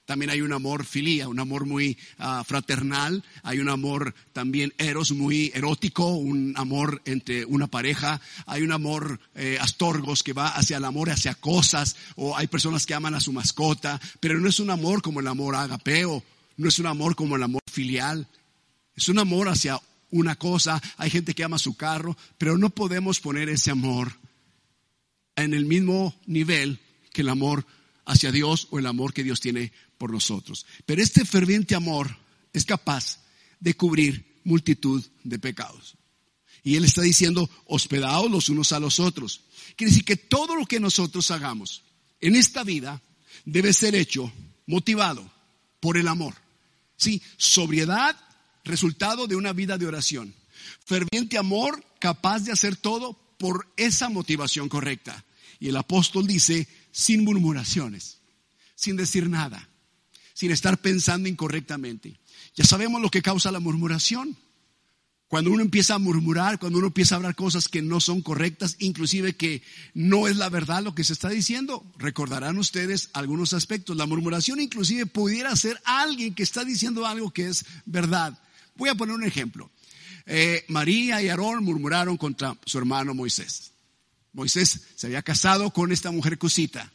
también 0.04 0.30
hay 0.30 0.40
un 0.40 0.52
amor 0.52 0.84
filía, 0.84 1.28
un 1.28 1.38
amor 1.38 1.64
muy 1.64 1.96
ah, 2.18 2.42
fraternal, 2.46 3.22
hay 3.42 3.60
un 3.60 3.68
amor 3.68 4.14
también 4.32 4.74
eros 4.78 5.12
muy 5.12 5.52
erótico, 5.54 6.06
un 6.08 6.54
amor 6.56 7.02
entre 7.04 7.44
una 7.44 7.68
pareja, 7.68 8.20
hay 8.46 8.62
un 8.62 8.72
amor 8.72 9.20
eh, 9.34 9.58
astorgos 9.60 10.22
que 10.22 10.32
va 10.32 10.48
hacia 10.48 10.78
el 10.78 10.84
amor, 10.84 11.10
hacia 11.10 11.34
cosas, 11.34 11.96
o 12.16 12.36
hay 12.36 12.48
personas 12.48 12.84
que 12.84 12.94
aman 12.94 13.14
a 13.14 13.20
su 13.20 13.32
mascota, 13.32 14.00
pero 14.20 14.38
no 14.40 14.48
es 14.48 14.58
un 14.60 14.70
amor 14.70 15.02
como 15.02 15.20
el 15.20 15.28
amor 15.28 15.54
agapeo, 15.54 16.24
no 16.56 16.68
es 16.68 16.78
un 16.78 16.86
amor 16.86 17.14
como 17.14 17.36
el 17.36 17.42
amor 17.42 17.62
filial, 17.70 18.26
es 18.96 19.08
un 19.08 19.18
amor 19.18 19.48
hacia 19.48 19.80
una 20.10 20.34
cosa, 20.36 20.82
hay 20.98 21.10
gente 21.10 21.34
que 21.34 21.44
ama 21.44 21.58
su 21.58 21.76
carro, 21.76 22.16
pero 22.38 22.58
no 22.58 22.70
podemos 22.70 23.20
poner 23.20 23.48
ese 23.48 23.70
amor 23.70 24.12
en 25.36 25.54
el 25.54 25.64
mismo 25.64 26.14
nivel 26.26 26.80
que 27.12 27.22
el 27.22 27.28
amor 27.28 27.64
hacia 28.04 28.32
Dios 28.32 28.68
o 28.70 28.78
el 28.78 28.86
amor 28.86 29.12
que 29.12 29.24
Dios 29.24 29.40
tiene 29.40 29.72
por 29.98 30.12
nosotros. 30.12 30.66
Pero 30.86 31.02
este 31.02 31.24
ferviente 31.24 31.74
amor 31.74 32.16
es 32.52 32.64
capaz 32.64 33.20
de 33.60 33.74
cubrir 33.74 34.40
multitud 34.44 35.04
de 35.24 35.38
pecados. 35.38 35.94
Y 36.64 36.76
Él 36.76 36.84
está 36.84 37.02
diciendo, 37.02 37.48
hospedaos 37.66 38.30
los 38.30 38.48
unos 38.48 38.72
a 38.72 38.80
los 38.80 39.00
otros. 39.00 39.42
Quiere 39.76 39.90
decir 39.90 40.04
que 40.04 40.16
todo 40.16 40.54
lo 40.54 40.66
que 40.66 40.80
nosotros 40.80 41.30
hagamos 41.30 41.82
en 42.20 42.36
esta 42.36 42.62
vida 42.62 43.02
debe 43.44 43.72
ser 43.72 43.94
hecho 43.94 44.32
motivado 44.66 45.30
por 45.80 45.96
el 45.96 46.08
amor. 46.08 46.34
Sí, 46.96 47.20
sobriedad, 47.36 48.16
resultado 48.64 49.26
de 49.26 49.34
una 49.34 49.52
vida 49.52 49.76
de 49.76 49.86
oración. 49.86 50.34
Ferviente 50.84 51.38
amor, 51.38 51.84
capaz 51.98 52.40
de 52.40 52.52
hacer 52.52 52.76
todo 52.76 53.18
por 53.38 53.72
esa 53.76 54.08
motivación 54.08 54.68
correcta. 54.68 55.24
Y 55.58 55.68
el 55.68 55.76
apóstol 55.76 56.26
dice, 56.26 56.68
sin 56.92 57.24
murmuraciones, 57.24 58.18
sin 58.74 58.96
decir 58.96 59.28
nada, 59.28 59.68
sin 60.34 60.50
estar 60.50 60.78
pensando 60.78 61.28
incorrectamente. 61.28 62.20
Ya 62.54 62.64
sabemos 62.64 63.00
lo 63.00 63.10
que 63.10 63.22
causa 63.22 63.50
la 63.50 63.60
murmuración. 63.60 64.36
Cuando 65.26 65.50
uno 65.50 65.62
empieza 65.62 65.94
a 65.94 65.98
murmurar, 65.98 66.58
cuando 66.58 66.76
uno 66.76 66.88
empieza 66.88 67.14
a 67.14 67.16
hablar 67.16 67.34
cosas 67.34 67.66
que 67.66 67.80
no 67.80 68.00
son 68.00 68.20
correctas, 68.20 68.76
inclusive 68.80 69.34
que 69.34 69.62
no 69.94 70.28
es 70.28 70.36
la 70.36 70.50
verdad 70.50 70.82
lo 70.82 70.94
que 70.94 71.04
se 71.04 71.14
está 71.14 71.30
diciendo, 71.30 71.82
recordarán 71.96 72.58
ustedes 72.58 73.08
algunos 73.14 73.54
aspectos. 73.54 73.96
La 73.96 74.04
murmuración 74.04 74.60
inclusive 74.60 75.06
pudiera 75.06 75.56
ser 75.56 75.80
alguien 75.84 76.34
que 76.34 76.42
está 76.42 76.64
diciendo 76.64 77.06
algo 77.06 77.30
que 77.30 77.48
es 77.48 77.64
verdad. 77.86 78.38
Voy 78.76 78.90
a 78.90 78.94
poner 78.94 79.14
un 79.14 79.24
ejemplo. 79.24 79.70
Eh, 80.26 80.66
María 80.68 81.22
y 81.22 81.30
Aarón 81.30 81.64
murmuraron 81.64 82.18
contra 82.18 82.58
su 82.66 82.76
hermano 82.76 83.14
Moisés. 83.14 83.71
Moisés 84.32 84.80
se 84.94 85.06
había 85.06 85.22
casado 85.22 85.70
con 85.72 85.92
esta 85.92 86.10
mujer 86.10 86.38
cusita. 86.38 86.90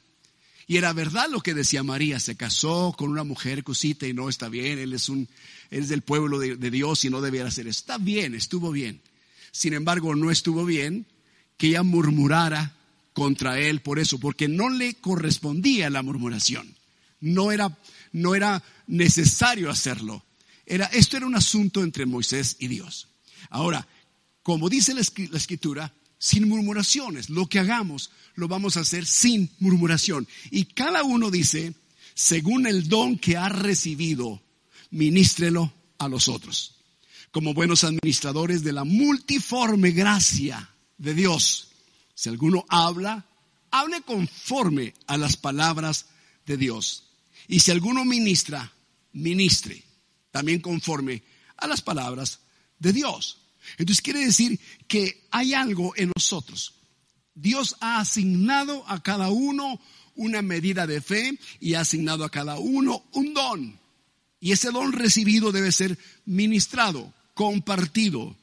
Y 0.70 0.76
era 0.76 0.92
verdad 0.92 1.28
lo 1.30 1.40
que 1.40 1.54
decía 1.54 1.82
María, 1.82 2.20
se 2.20 2.36
casó 2.36 2.94
con 2.98 3.10
una 3.10 3.24
mujer 3.24 3.64
cusita 3.64 4.06
y 4.06 4.14
no 4.14 4.28
está 4.28 4.50
bien, 4.50 4.80
él 4.80 4.94
es, 4.94 5.08
un, 5.08 5.30
es 5.72 5.88
del 5.88 6.02
pueblo 6.02 6.40
de, 6.40 6.58
Dios 6.72 7.06
y 7.06 7.10
no 7.10 7.22
debiera 7.22 7.50
ser. 7.50 7.68
Está 7.68 7.98
bien, 7.98 8.36
estuvo 8.36 8.72
bien. 8.72 9.02
Sin 9.52 9.74
embargo, 9.74 10.14
no 10.14 10.30
estuvo 10.30 10.66
bien 10.66 11.06
que 11.56 11.68
ella 11.68 11.84
murmurara 11.84 12.76
contra 13.14 13.60
él 13.60 13.82
por 13.82 13.98
eso, 13.98 14.20
porque 14.20 14.50
no 14.50 14.70
le 14.70 14.96
correspondía 14.96 15.90
la 15.90 16.04
murmuración. 16.04 16.76
No 17.22 17.54
era, 17.54 17.78
no 18.12 18.36
era 18.36 18.62
necesario 18.88 19.70
hacerlo. 19.70 20.26
Era, 20.66 20.88
esto 20.88 21.16
era 21.16 21.26
un 21.26 21.36
asunto 21.36 21.82
entre 21.82 22.06
Moisés 22.06 22.58
y 22.60 22.68
Dios. 22.68 23.08
Ahora, 23.50 23.88
como 24.44 24.68
dice 24.68 24.94
la 24.94 25.02
escritura, 25.02 25.94
sin 26.18 26.48
murmuraciones. 26.48 27.30
Lo 27.30 27.48
que 27.48 27.60
hagamos 27.60 28.12
lo 28.36 28.48
vamos 28.48 28.78
a 28.78 28.82
hacer 28.82 29.06
sin 29.06 29.50
murmuración. 29.60 30.28
Y 30.52 30.66
cada 30.66 31.04
uno 31.04 31.32
dice, 31.32 31.74
según 32.14 32.68
el 32.68 32.88
don 32.88 33.18
que 33.18 33.38
ha 33.38 33.50
recibido, 33.50 34.42
ministrelo 34.92 35.74
a 35.98 36.08
los 36.08 36.28
otros. 36.28 36.76
Como 37.32 37.54
buenos 37.54 37.84
administradores 37.84 38.64
de 38.64 38.74
la 38.74 38.84
multiforme 38.84 39.92
gracia 39.92 40.70
de 40.98 41.14
Dios. 41.14 41.70
Si 42.16 42.30
alguno 42.30 42.66
habla, 42.70 43.26
hable 43.72 44.02
conforme 44.02 44.94
a 45.08 45.18
las 45.18 45.38
palabras 45.38 46.08
de 46.46 46.58
Dios. 46.58 47.04
Y 47.48 47.60
si 47.60 47.72
alguno 47.72 48.06
ministra, 48.06 48.74
ministre 49.14 49.84
también 50.32 50.60
conforme 50.62 51.24
a 51.58 51.68
las 51.68 51.82
palabras 51.82 52.40
de 52.80 52.94
Dios. 52.94 53.40
Entonces 53.78 54.02
quiere 54.02 54.26
decir 54.26 54.60
que 54.88 55.28
hay 55.32 55.54
algo 55.54 55.94
en 55.96 56.12
nosotros. 56.16 56.76
Dios 57.36 57.76
ha 57.82 58.00
asignado 58.00 58.84
a 58.88 59.02
cada 59.04 59.30
uno 59.30 59.80
una 60.16 60.42
medida 60.42 60.88
de 60.88 61.02
fe 61.02 61.38
y 61.60 61.76
ha 61.76 61.82
asignado 61.82 62.24
a 62.24 62.32
cada 62.32 62.58
uno 62.58 63.04
un 63.14 63.34
don. 63.34 63.80
Y 64.40 64.52
ese 64.52 64.72
don 64.72 64.92
recibido 64.92 65.52
debe 65.52 65.72
ser 65.72 65.98
ministrado, 66.26 67.14
compartido, 67.34 68.36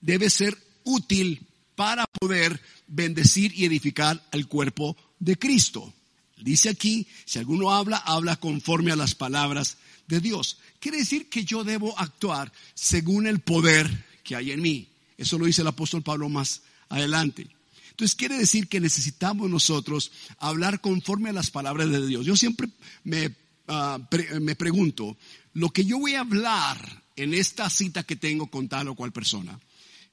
debe 0.00 0.30
ser 0.30 0.56
útil 0.84 1.46
para 1.74 2.06
poder 2.06 2.60
bendecir 2.86 3.52
y 3.54 3.64
edificar 3.64 4.22
al 4.32 4.46
cuerpo 4.46 4.96
de 5.18 5.38
Cristo. 5.38 5.92
Dice 6.38 6.70
aquí, 6.70 7.06
si 7.24 7.38
alguno 7.38 7.70
habla, 7.70 7.98
habla 7.98 8.36
conforme 8.36 8.92
a 8.92 8.96
las 8.96 9.14
palabras 9.14 9.78
de 10.08 10.20
Dios. 10.20 10.58
Quiere 10.80 10.98
decir 10.98 11.28
que 11.28 11.44
yo 11.44 11.64
debo 11.64 11.98
actuar 11.98 12.52
según 12.74 13.26
el 13.26 13.40
poder 13.40 14.04
que 14.22 14.36
hay 14.36 14.52
en 14.52 14.60
mí. 14.62 14.88
Eso 15.16 15.38
lo 15.38 15.46
dice 15.46 15.62
el 15.62 15.68
apóstol 15.68 16.02
Pablo 16.02 16.28
más 16.28 16.62
adelante. 16.88 17.48
Entonces 17.90 18.14
quiere 18.14 18.38
decir 18.38 18.68
que 18.68 18.80
necesitamos 18.80 19.50
nosotros 19.50 20.12
hablar 20.38 20.80
conforme 20.80 21.30
a 21.30 21.34
las 21.34 21.50
palabras 21.50 21.90
de 21.90 22.06
Dios. 22.06 22.24
Yo 22.24 22.36
siempre 22.36 22.68
me, 23.04 23.34
ah, 23.68 23.98
me 24.40 24.56
pregunto, 24.56 25.16
lo 25.52 25.70
que 25.70 25.84
yo 25.84 25.98
voy 25.98 26.14
a 26.14 26.20
hablar 26.20 27.02
en 27.16 27.34
esta 27.34 27.68
cita 27.68 28.02
que 28.02 28.16
tengo 28.16 28.46
con 28.46 28.68
tal 28.68 28.88
o 28.88 28.94
cual 28.94 29.12
persona, 29.12 29.60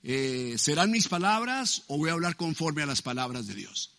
eh, 0.04 0.56
¿serán 0.58 0.92
mis 0.92 1.08
palabras 1.08 1.84
o 1.88 1.98
voy 1.98 2.10
a 2.10 2.14
hablar 2.14 2.36
conforme 2.36 2.84
a 2.84 2.86
las 2.86 3.02
palabras 3.02 3.48
de 3.48 3.56
Dios? 3.56 3.92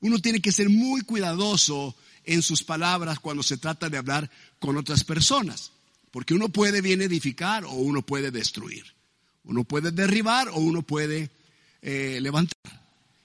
Uno 0.00 0.18
tiene 0.18 0.40
que 0.40 0.52
ser 0.52 0.68
muy 0.68 1.02
cuidadoso 1.02 1.96
en 2.24 2.42
sus 2.42 2.62
palabras 2.62 3.20
cuando 3.20 3.42
se 3.42 3.56
trata 3.56 3.88
de 3.88 3.98
hablar 3.98 4.30
con 4.58 4.76
otras 4.76 5.04
personas, 5.04 5.72
porque 6.10 6.34
uno 6.34 6.48
puede 6.48 6.80
bien 6.80 7.02
edificar 7.02 7.64
o 7.64 7.72
uno 7.72 8.02
puede 8.02 8.30
destruir. 8.30 8.97
Uno 9.44 9.64
puede 9.64 9.90
derribar 9.92 10.48
o 10.48 10.56
uno 10.56 10.82
puede 10.82 11.30
eh, 11.82 12.18
levantar. 12.20 12.56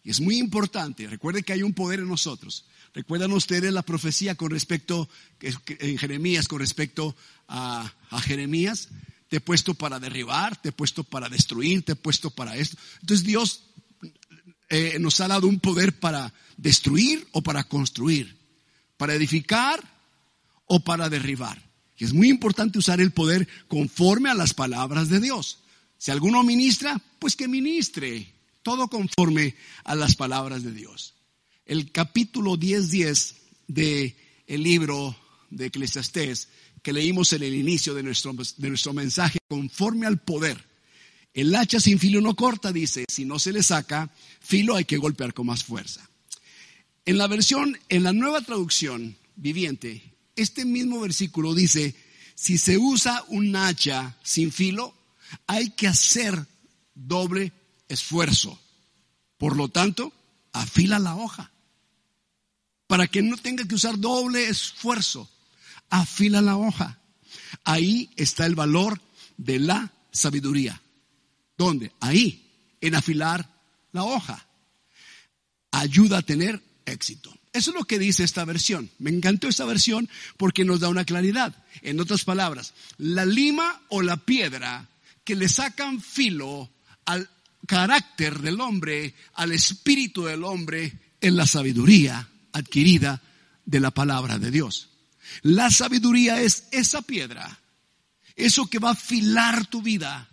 Y 0.03 0.09
es 0.09 0.19
muy 0.19 0.37
importante. 0.37 1.07
Recuerden 1.07 1.43
que 1.43 1.53
hay 1.53 1.63
un 1.63 1.73
poder 1.73 1.99
en 1.99 2.07
nosotros. 2.07 2.65
¿Recuerdan 2.93 3.31
ustedes 3.31 3.73
la 3.73 3.81
profecía 3.81 4.35
con 4.35 4.51
respecto, 4.51 5.09
en 5.39 5.97
Jeremías, 5.97 6.47
con 6.47 6.59
respecto 6.59 7.15
a, 7.47 7.91
Jeremías? 8.21 8.89
Te 9.29 9.37
he 9.37 9.41
puesto 9.41 9.73
para 9.73 9.99
derribar, 9.99 10.61
te 10.61 10.69
he 10.69 10.71
puesto 10.71 11.03
para 11.03 11.27
destruir, 11.27 11.83
te 11.83 11.93
he 11.93 11.95
puesto 11.95 12.29
para 12.29 12.55
esto. 12.55 12.77
Entonces 13.01 13.25
Dios 13.25 13.63
eh, 14.69 14.97
nos 14.99 15.19
ha 15.21 15.27
dado 15.27 15.47
un 15.47 15.59
poder 15.59 15.99
para 15.99 16.33
destruir 16.57 17.27
o 17.31 17.41
para 17.41 17.63
construir, 17.63 18.37
para 18.97 19.15
edificar 19.15 19.81
o 20.67 20.81
para 20.81 21.09
derribar. 21.09 21.63
Y 21.97 22.05
es 22.05 22.13
muy 22.13 22.29
importante 22.29 22.77
usar 22.77 23.01
el 23.01 23.11
poder 23.11 23.47
conforme 23.67 24.29
a 24.29 24.35
las 24.35 24.53
palabras 24.53 25.09
de 25.09 25.19
Dios. 25.19 25.62
Si 26.03 26.11
alguno 26.11 26.43
ministra, 26.43 27.01
pues 27.17 27.37
que 27.37 27.47
ministre, 27.47 28.27
todo 28.61 28.89
conforme 28.89 29.55
a 29.85 29.95
las 29.95 30.17
palabras 30.17 30.61
de 30.61 30.73
Dios. 30.73 31.13
El 31.65 31.93
capítulo 31.93 32.57
10.10 32.57 32.89
10 32.89 33.35
de 33.67 34.15
el 34.47 34.63
libro 34.63 35.15
de 35.49 35.67
Eclesiastés 35.67 36.49
que 36.81 36.91
leímos 36.91 37.31
en 37.31 37.43
el 37.43 37.55
inicio 37.55 37.93
de 37.93 38.03
nuestro, 38.03 38.33
de 38.33 38.67
nuestro 38.67 38.91
mensaje, 38.91 39.39
conforme 39.47 40.05
al 40.05 40.19
poder. 40.19 40.61
El 41.33 41.55
hacha 41.55 41.79
sin 41.79 41.97
filo 41.97 42.19
no 42.19 42.35
corta, 42.35 42.73
dice, 42.73 43.05
si 43.07 43.23
no 43.23 43.39
se 43.39 43.53
le 43.53 43.63
saca 43.63 44.11
filo 44.41 44.75
hay 44.75 44.83
que 44.83 44.97
golpear 44.97 45.33
con 45.33 45.45
más 45.47 45.63
fuerza. 45.63 46.09
En 47.05 47.17
la 47.17 47.27
versión, 47.27 47.79
en 47.87 48.03
la 48.03 48.11
nueva 48.11 48.41
traducción 48.41 49.15
viviente, 49.37 50.03
este 50.35 50.65
mismo 50.65 50.99
versículo 50.99 51.53
dice, 51.53 51.95
si 52.35 52.57
se 52.57 52.77
usa 52.77 53.23
un 53.29 53.55
hacha 53.55 54.17
sin 54.21 54.51
filo, 54.51 54.97
hay 55.47 55.71
que 55.71 55.87
hacer 55.87 56.45
doble 56.93 57.51
esfuerzo. 57.87 58.59
Por 59.37 59.57
lo 59.57 59.69
tanto, 59.69 60.13
afila 60.51 60.99
la 60.99 61.15
hoja 61.15 61.53
para 62.93 63.07
que 63.07 63.23
no 63.23 63.37
tenga 63.37 63.65
que 63.65 63.73
usar 63.73 63.97
doble 63.97 64.47
esfuerzo. 64.47 65.27
Afila 65.89 66.41
la 66.41 66.57
hoja. 66.57 66.99
Ahí 67.63 68.11
está 68.15 68.45
el 68.45 68.53
valor 68.53 69.01
de 69.37 69.57
la 69.57 69.91
sabiduría. 70.11 70.79
¿Dónde? 71.57 71.91
Ahí, 71.99 72.51
en 72.81 72.93
afilar 72.93 73.49
la 73.93 74.03
hoja. 74.03 74.45
Ayuda 75.71 76.19
a 76.19 76.21
tener 76.21 76.61
éxito. 76.85 77.35
Eso 77.51 77.71
es 77.71 77.75
lo 77.75 77.85
que 77.85 77.97
dice 77.97 78.23
esta 78.23 78.45
versión. 78.45 78.91
Me 78.99 79.09
encantó 79.09 79.47
esta 79.47 79.65
versión 79.65 80.07
porque 80.37 80.63
nos 80.63 80.79
da 80.79 80.89
una 80.89 81.03
claridad. 81.03 81.55
En 81.81 81.99
otras 81.99 82.23
palabras, 82.23 82.75
la 82.97 83.25
lima 83.25 83.81
o 83.89 84.03
la 84.03 84.17
piedra 84.17 84.87
que 85.23 85.35
le 85.35 85.47
sacan 85.49 86.01
filo 86.01 86.71
al 87.05 87.29
carácter 87.65 88.39
del 88.39 88.59
hombre, 88.61 89.15
al 89.33 89.51
espíritu 89.51 90.23
del 90.23 90.43
hombre, 90.43 90.99
en 91.21 91.35
la 91.35 91.47
sabiduría 91.47 92.27
adquirida 92.51 93.21
de 93.65 93.79
la 93.79 93.91
palabra 93.91 94.37
de 94.37 94.51
Dios. 94.51 94.89
La 95.41 95.71
sabiduría 95.71 96.41
es 96.41 96.67
esa 96.71 97.01
piedra, 97.01 97.59
eso 98.35 98.67
que 98.67 98.79
va 98.79 98.89
a 98.89 98.93
afilar 98.93 99.65
tu 99.67 99.81
vida, 99.81 100.29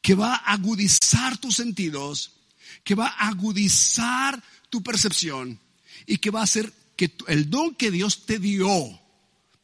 que 0.00 0.14
va 0.14 0.34
a 0.34 0.52
agudizar 0.52 1.38
tus 1.38 1.56
sentidos, 1.56 2.32
que 2.82 2.94
va 2.94 3.08
a 3.08 3.28
agudizar 3.28 4.42
tu 4.70 4.82
percepción 4.82 5.60
y 6.06 6.18
que 6.18 6.30
va 6.30 6.40
a 6.40 6.44
hacer 6.44 6.72
que 6.96 7.14
el 7.28 7.50
don 7.50 7.74
que 7.74 7.90
Dios 7.90 8.26
te 8.26 8.38
dio 8.38 9.00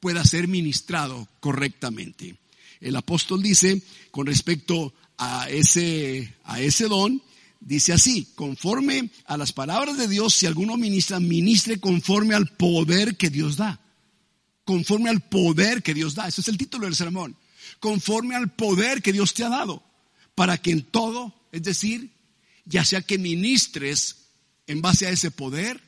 pueda 0.00 0.24
ser 0.24 0.48
ministrado 0.48 1.28
correctamente. 1.40 2.36
El 2.80 2.96
apóstol 2.96 3.42
dice 3.42 3.82
con 4.10 4.26
respecto 4.26 4.94
a 5.16 5.48
ese, 5.50 6.34
a 6.44 6.60
ese 6.60 6.86
don, 6.86 7.22
dice 7.60 7.92
así, 7.92 8.28
conforme 8.34 9.10
a 9.26 9.36
las 9.36 9.52
palabras 9.52 9.98
de 9.98 10.08
Dios, 10.08 10.34
si 10.34 10.46
alguno 10.46 10.76
ministra, 10.76 11.20
ministre 11.20 11.80
conforme 11.80 12.34
al 12.34 12.48
poder 12.48 13.16
que 13.16 13.30
Dios 13.30 13.56
da. 13.56 13.80
Conforme 14.64 15.10
al 15.10 15.20
poder 15.20 15.82
que 15.82 15.94
Dios 15.94 16.14
da. 16.14 16.28
Ese 16.28 16.40
es 16.40 16.48
el 16.48 16.58
título 16.58 16.84
del 16.84 16.94
sermón. 16.94 17.36
Conforme 17.80 18.36
al 18.36 18.52
poder 18.52 19.02
que 19.02 19.12
Dios 19.12 19.34
te 19.34 19.44
ha 19.44 19.48
dado. 19.48 19.82
Para 20.34 20.58
que 20.58 20.70
en 20.70 20.82
todo, 20.82 21.34
es 21.52 21.62
decir, 21.62 22.10
ya 22.64 22.84
sea 22.84 23.02
que 23.02 23.18
ministres 23.18 24.28
en 24.66 24.82
base 24.82 25.06
a 25.06 25.10
ese 25.10 25.30
poder, 25.30 25.82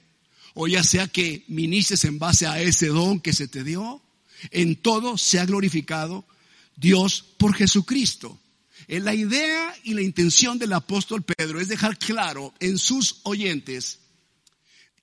o 0.54 0.66
ya 0.66 0.82
sea 0.82 1.06
que 1.06 1.44
ministres 1.46 2.04
en 2.04 2.18
base 2.18 2.46
a 2.46 2.60
ese 2.60 2.88
don 2.88 3.20
que 3.20 3.32
se 3.32 3.46
te 3.46 3.62
dio, 3.62 4.02
en 4.50 4.76
todo 4.76 5.18
se 5.18 5.38
ha 5.38 5.44
glorificado 5.44 6.24
Dios 6.80 7.22
por 7.36 7.54
Jesucristo. 7.54 8.40
Eh, 8.88 9.00
la 9.00 9.14
idea 9.14 9.74
y 9.84 9.92
la 9.92 10.00
intención 10.00 10.58
del 10.58 10.72
apóstol 10.72 11.22
Pedro 11.22 11.60
es 11.60 11.68
dejar 11.68 11.98
claro 11.98 12.54
en 12.58 12.78
sus 12.78 13.20
oyentes 13.24 14.00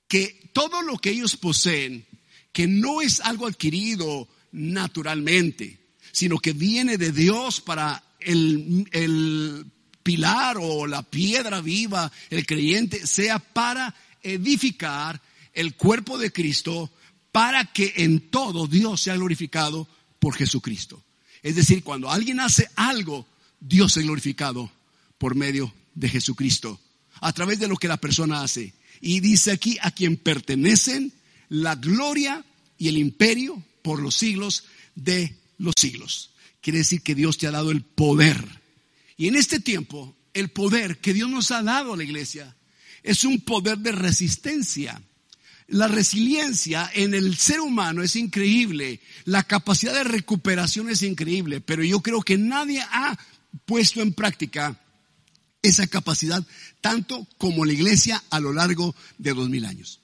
que 0.08 0.50
todo 0.54 0.82
lo 0.82 0.98
que 0.98 1.12
ellos 1.12 1.38
poseen, 1.38 2.06
que 2.52 2.66
no 2.68 3.02
es 3.02 3.22
algo 3.22 3.46
adquirido 3.46 4.28
naturalmente, 4.52 5.80
sino 6.12 6.40
que 6.40 6.54
viene 6.54 6.98
de 6.98 7.12
Dios 7.12 7.62
para 7.62 8.04
el, 8.20 8.88
el 8.92 9.66
pilar 10.02 10.58
o 10.60 10.88
la 10.88 11.04
piedra 11.04 11.62
viva, 11.62 12.12
el 12.32 12.46
creyente, 12.48 13.06
sea 13.06 13.38
para 13.38 13.94
edificar 14.24 15.22
el 15.54 15.76
cuerpo 15.76 16.18
de 16.18 16.32
Cristo, 16.32 16.92
para 17.32 17.72
que 17.72 17.94
en 17.98 18.32
todo 18.32 18.66
Dios 18.66 19.02
sea 19.02 19.16
glorificado 19.16 19.88
por 20.20 20.36
Jesucristo. 20.36 21.04
Es 21.44 21.56
decir, 21.56 21.84
cuando 21.84 22.12
alguien 22.12 22.40
hace 22.40 22.70
algo, 22.76 23.26
Dios 23.60 23.98
es 23.98 24.04
glorificado 24.04 24.72
por 25.18 25.36
medio 25.36 25.74
de 25.96 26.10
Jesucristo, 26.10 26.80
a 27.22 27.34
través 27.34 27.60
de 27.60 27.68
lo 27.68 27.78
que 27.78 27.88
la 27.88 27.98
persona 27.98 28.42
hace. 28.42 28.74
Y 29.02 29.20
dice 29.20 29.52
aquí, 29.52 29.78
a 29.82 29.92
quien 29.92 30.18
pertenecen 30.18 31.14
la 31.50 31.76
gloria 31.76 32.44
y 32.78 32.88
el 32.88 32.98
imperio 32.98 33.64
por 33.82 34.02
los 34.02 34.16
siglos 34.16 34.66
de 34.96 35.36
los 35.58 35.74
siglos. 35.78 36.32
Quiere 36.62 36.80
decir 36.80 37.02
que 37.02 37.16
Dios 37.16 37.38
te 37.38 37.48
ha 37.48 37.52
dado 37.52 37.72
el 37.72 37.82
poder. 37.82 38.44
Y 39.16 39.28
en 39.28 39.36
este 39.36 39.60
tiempo, 39.60 40.16
el 40.34 40.50
poder 40.50 41.00
que 41.00 41.14
Dios 41.14 41.30
nos 41.30 41.52
ha 41.52 41.64
dado 41.64 41.94
a 41.94 41.98
la 41.98 42.04
iglesia 42.04 42.56
es 43.04 43.24
un 43.24 43.40
poder 43.40 43.78
de 43.80 43.92
resistencia. 43.92 45.02
La 45.68 45.88
resiliencia 45.88 46.90
en 46.94 47.14
el 47.14 47.36
ser 47.36 47.60
humano 47.60 48.02
es 48.02 48.16
increíble, 48.16 49.02
la 49.26 49.44
capacidad 49.44 49.94
de 49.94 50.06
recuperación 50.06 50.90
es 50.90 51.02
increíble, 51.02 51.60
pero 51.60 51.84
yo 51.84 52.00
creo 52.00 52.22
que 52.22 52.38
nadie 52.38 52.82
ha 52.82 53.18
puesto 53.66 54.02
en 54.02 54.14
práctica 54.14 54.80
esa 55.62 55.88
capacidad 55.88 56.46
tanto 56.80 57.28
como 57.38 57.66
la 57.66 57.74
iglesia 57.74 58.24
a 58.30 58.40
lo 58.40 58.54
largo 58.54 58.96
de 59.18 59.34
dos 59.34 59.50
mil 59.50 59.66
años. 59.66 60.00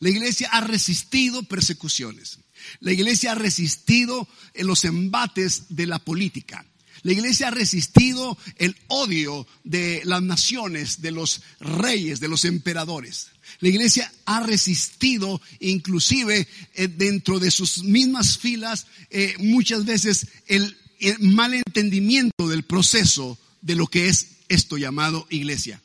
La 0.00 0.10
iglesia 0.10 0.48
ha 0.50 0.60
resistido 0.60 1.44
persecuciones. 1.44 2.40
La 2.80 2.92
iglesia 2.92 3.32
ha 3.32 3.34
resistido 3.36 4.28
los 4.54 4.84
embates 4.84 5.64
de 5.68 5.86
la 5.86 6.00
política. 6.00 6.66
La 7.06 7.12
iglesia 7.12 7.46
ha 7.46 7.50
resistido 7.52 8.36
el 8.56 8.74
odio 8.88 9.46
de 9.62 10.02
las 10.04 10.22
naciones, 10.22 11.02
de 11.02 11.12
los 11.12 11.40
reyes, 11.60 12.18
de 12.18 12.26
los 12.26 12.44
emperadores. 12.44 13.28
La 13.60 13.68
iglesia 13.68 14.12
ha 14.24 14.40
resistido 14.40 15.40
inclusive 15.60 16.48
eh, 16.74 16.88
dentro 16.88 17.38
de 17.38 17.52
sus 17.52 17.84
mismas 17.84 18.38
filas 18.38 18.88
eh, 19.10 19.36
muchas 19.38 19.84
veces 19.84 20.26
el 20.48 20.76
mal 21.20 21.54
entendimiento 21.54 22.48
del 22.48 22.64
proceso 22.64 23.38
de 23.62 23.76
lo 23.76 23.86
que 23.86 24.08
es 24.08 24.38
esto 24.48 24.76
llamado 24.76 25.28
iglesia. 25.30 25.80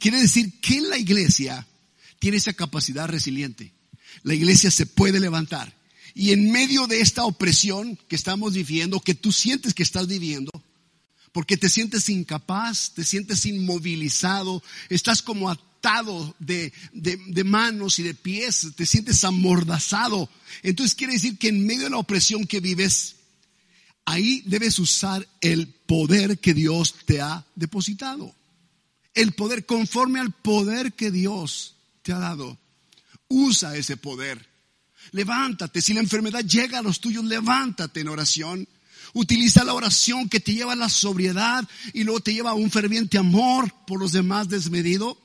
Quiere 0.00 0.20
decir 0.20 0.58
que 0.60 0.80
la 0.80 0.98
iglesia 0.98 1.64
tiene 2.18 2.38
esa 2.38 2.54
capacidad 2.54 3.06
resiliente. 3.06 3.72
La 4.24 4.34
iglesia 4.34 4.72
se 4.72 4.86
puede 4.86 5.20
levantar. 5.20 5.75
Y 6.18 6.32
en 6.32 6.50
medio 6.50 6.86
de 6.86 7.02
esta 7.02 7.26
opresión 7.26 7.98
que 8.08 8.16
estamos 8.16 8.54
viviendo, 8.54 9.00
que 9.00 9.14
tú 9.14 9.32
sientes 9.32 9.74
que 9.74 9.82
estás 9.82 10.06
viviendo, 10.06 10.50
porque 11.30 11.58
te 11.58 11.68
sientes 11.68 12.08
incapaz, 12.08 12.94
te 12.94 13.04
sientes 13.04 13.44
inmovilizado, 13.44 14.62
estás 14.88 15.20
como 15.20 15.50
atado 15.50 16.34
de, 16.38 16.72
de, 16.94 17.44
manos 17.44 17.98
y 17.98 18.02
de 18.02 18.14
pies, 18.14 18.66
te 18.74 18.86
sientes 18.86 19.24
amordazado. 19.24 20.30
Entonces 20.62 20.94
quiere 20.94 21.12
decir 21.12 21.36
que 21.36 21.48
en 21.48 21.66
medio 21.66 21.82
de 21.82 21.90
la 21.90 21.98
opresión 21.98 22.46
que 22.46 22.60
vives, 22.60 23.16
ahí 24.06 24.42
debes 24.46 24.78
usar 24.78 25.28
el 25.42 25.68
poder 25.68 26.38
que 26.38 26.54
Dios 26.54 26.94
te 27.04 27.20
ha 27.20 27.44
depositado. 27.56 28.34
El 29.12 29.32
poder 29.32 29.66
conforme 29.66 30.18
al 30.18 30.32
poder 30.32 30.94
que 30.94 31.10
Dios 31.10 31.76
te 32.00 32.14
ha 32.14 32.18
dado. 32.18 32.58
Usa 33.28 33.76
ese 33.76 33.98
poder. 33.98 34.55
Levántate. 35.12 35.80
Si 35.80 35.94
la 35.94 36.00
enfermedad 36.00 36.44
llega 36.44 36.78
a 36.78 36.82
los 36.82 37.00
tuyos, 37.00 37.24
levántate 37.24 38.00
en 38.00 38.08
oración. 38.08 38.68
Utiliza 39.14 39.64
la 39.64 39.74
oración 39.74 40.28
que 40.28 40.40
te 40.40 40.52
lleva 40.52 40.72
a 40.72 40.76
la 40.76 40.88
sobriedad 40.88 41.66
y 41.92 42.04
luego 42.04 42.20
te 42.20 42.34
lleva 42.34 42.50
a 42.50 42.54
un 42.54 42.70
ferviente 42.70 43.18
amor 43.18 43.72
por 43.86 43.98
los 44.00 44.12
demás 44.12 44.48
desmedido. 44.48 45.18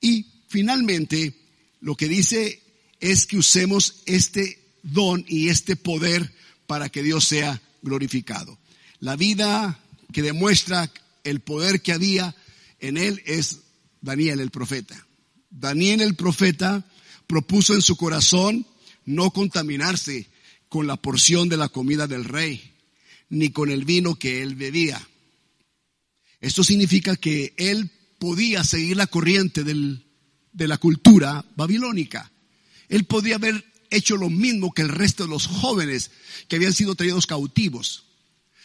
Y 0.00 0.26
finalmente, 0.48 1.34
lo 1.80 1.96
que 1.96 2.08
dice 2.08 2.62
es 3.00 3.26
que 3.26 3.38
usemos 3.38 4.02
este 4.06 4.62
don 4.82 5.24
y 5.28 5.48
este 5.48 5.76
poder 5.76 6.32
para 6.66 6.88
que 6.88 7.02
Dios 7.02 7.24
sea 7.24 7.60
glorificado. 7.82 8.58
La 9.00 9.16
vida 9.16 9.78
que 10.12 10.22
demuestra 10.22 10.90
el 11.24 11.40
poder 11.40 11.82
que 11.82 11.92
había 11.92 12.34
en 12.80 12.96
él 12.96 13.22
es 13.26 13.60
Daniel 14.00 14.40
el 14.40 14.50
profeta. 14.50 15.06
Daniel 15.50 16.00
el 16.00 16.14
profeta 16.14 16.84
propuso 17.26 17.74
en 17.74 17.82
su 17.82 17.96
corazón 17.96 18.66
no 19.06 19.30
contaminarse 19.30 20.28
con 20.68 20.86
la 20.86 20.96
porción 20.96 21.48
de 21.48 21.56
la 21.56 21.68
comida 21.68 22.06
del 22.06 22.24
rey, 22.24 22.72
ni 23.28 23.50
con 23.50 23.70
el 23.70 23.84
vino 23.84 24.16
que 24.16 24.42
él 24.42 24.54
bebía. 24.54 25.08
Esto 26.40 26.62
significa 26.62 27.16
que 27.16 27.54
él 27.56 27.90
podía 28.18 28.62
seguir 28.64 28.96
la 28.96 29.06
corriente 29.06 29.64
de 29.64 30.68
la 30.68 30.78
cultura 30.78 31.44
babilónica. 31.56 32.30
Él 32.88 33.04
podía 33.04 33.36
haber 33.36 33.64
hecho 33.90 34.16
lo 34.16 34.28
mismo 34.28 34.72
que 34.72 34.82
el 34.82 34.88
resto 34.88 35.24
de 35.24 35.30
los 35.30 35.46
jóvenes 35.46 36.10
que 36.48 36.56
habían 36.56 36.72
sido 36.72 36.94
traídos 36.94 37.26
cautivos. 37.26 38.04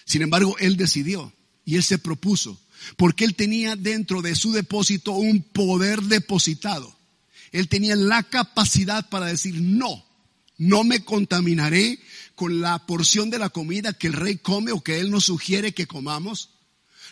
Sin 0.05 0.21
embargo, 0.21 0.57
él 0.59 0.77
decidió 0.77 1.33
y 1.63 1.75
él 1.75 1.83
se 1.83 1.99
propuso, 1.99 2.59
porque 2.97 3.23
él 3.23 3.35
tenía 3.35 3.75
dentro 3.75 4.21
de 4.21 4.35
su 4.35 4.51
depósito 4.51 5.11
un 5.13 5.41
poder 5.41 6.01
depositado. 6.01 6.95
Él 7.51 7.67
tenía 7.67 7.95
la 7.95 8.23
capacidad 8.23 9.09
para 9.09 9.27
decir, 9.27 9.61
no, 9.61 10.03
no 10.57 10.83
me 10.83 11.03
contaminaré 11.03 11.99
con 12.35 12.61
la 12.61 12.85
porción 12.85 13.29
de 13.29 13.39
la 13.39 13.49
comida 13.49 13.93
que 13.93 14.07
el 14.07 14.13
rey 14.13 14.37
come 14.37 14.71
o 14.71 14.81
que 14.81 14.99
él 14.99 15.11
nos 15.11 15.25
sugiere 15.25 15.73
que 15.73 15.87
comamos. 15.87 16.49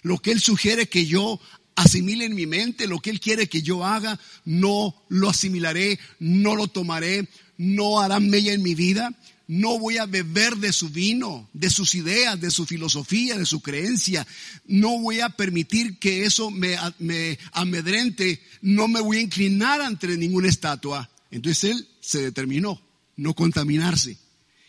Lo 0.01 0.17
que 0.19 0.31
él 0.31 0.39
sugiere 0.39 0.87
que 0.87 1.05
yo 1.05 1.39
asimile 1.75 2.25
en 2.25 2.35
mi 2.35 2.45
mente, 2.45 2.87
lo 2.87 2.99
que 2.99 3.09
él 3.09 3.19
quiere 3.19 3.47
que 3.47 3.61
yo 3.61 3.85
haga, 3.85 4.19
no 4.45 4.95
lo 5.07 5.29
asimilaré, 5.29 5.99
no 6.19 6.55
lo 6.55 6.67
tomaré, 6.67 7.27
no 7.57 7.99
hará 7.99 8.19
mella 8.19 8.53
en 8.53 8.63
mi 8.63 8.75
vida. 8.75 9.13
No 9.47 9.79
voy 9.79 9.97
a 9.97 10.05
beber 10.05 10.57
de 10.57 10.71
su 10.71 10.89
vino, 10.89 11.49
de 11.53 11.71
sus 11.71 11.95
ideas, 11.95 12.39
de 12.39 12.51
su 12.51 12.67
filosofía, 12.67 13.35
de 13.35 13.47
su 13.47 13.61
creencia. 13.61 14.27
No 14.67 14.99
voy 14.99 15.21
a 15.21 15.29
permitir 15.29 15.97
que 15.97 16.25
eso 16.25 16.51
me, 16.51 16.75
me 16.99 17.39
amedrente. 17.51 18.43
No 18.61 18.87
me 18.87 19.01
voy 19.01 19.17
a 19.17 19.21
inclinar 19.21 19.81
ante 19.81 20.07
ninguna 20.17 20.49
estatua. 20.49 21.09
Entonces 21.31 21.71
él 21.71 21.87
se 21.99 22.21
determinó 22.21 22.79
no 23.19 23.33
contaminarse 23.33 24.17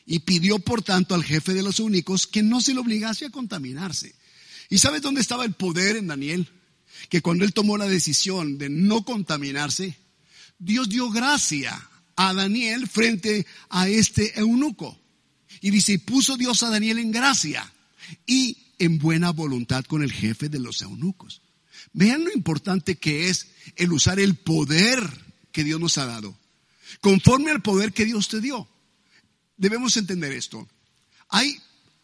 y 0.07 0.21
pidió 0.21 0.59
por 0.59 0.83
tanto 0.83 1.15
al 1.15 1.25
jefe 1.25 1.55
de 1.55 1.63
los 1.63 1.79
únicos 1.79 2.27
que 2.27 2.43
no 2.43 2.61
se 2.61 2.75
le 2.75 2.81
obligase 2.81 3.27
a 3.27 3.31
contaminarse. 3.31 4.15
¿Y 4.69 4.79
sabes 4.79 5.03
dónde 5.03 5.21
estaba 5.21 5.45
el 5.45 5.53
poder 5.53 5.97
en 5.97 6.09
Daniel? 6.09 6.49
Que 7.09 7.23
cuando 7.23 7.45
él 7.45 7.53
tomó 7.53 7.77
la 7.77 7.87
decisión 7.87 8.59
de 8.59 8.69
no 8.69 9.05
contaminarse, 9.05 9.97
Dios 10.59 10.89
dio 10.89 11.11
gracia 11.11 11.81
a 12.17 12.35
Daniel 12.35 12.89
frente 12.89 13.47
a 13.69 13.89
este 13.89 14.39
eunuco. 14.39 14.99
Y 15.61 15.71
dice, 15.71 15.93
y 15.93 15.99
puso 15.99 16.37
Dios 16.37 16.63
a 16.63 16.71
Daniel 16.71 16.99
en 16.99 17.13
gracia 17.13 17.73
y 18.27 18.57
en 18.79 18.99
buena 18.99 19.31
voluntad 19.31 19.85
con 19.85 20.03
el 20.03 20.13
jefe 20.13 20.49
de 20.49 20.59
los 20.59 20.83
eunucos. 20.83 21.41
Vean 21.93 22.25
lo 22.25 22.33
importante 22.33 22.97
que 22.97 23.29
es 23.29 23.49
el 23.77 23.93
usar 23.93 24.19
el 24.19 24.35
poder 24.35 24.99
que 25.53 25.65
Dios 25.65 25.81
nos 25.81 25.99
ha 25.99 26.07
dado, 26.07 26.37
conforme 27.01 27.51
al 27.51 27.63
poder 27.63 27.93
que 27.93 28.05
Dios 28.05 28.29
te 28.29 28.41
dio. 28.41 28.69
Debemos 29.57 29.97
entender 29.97 30.33
esto. 30.33 30.69
Hay 31.29 31.61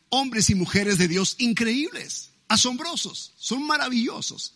hombres 0.08 0.50
y 0.50 0.54
mujeres 0.54 0.98
de 0.98 1.08
Dios 1.08 1.36
increíbles, 1.38 2.30
asombrosos, 2.48 3.32
son 3.36 3.66
maravillosos. 3.66 4.54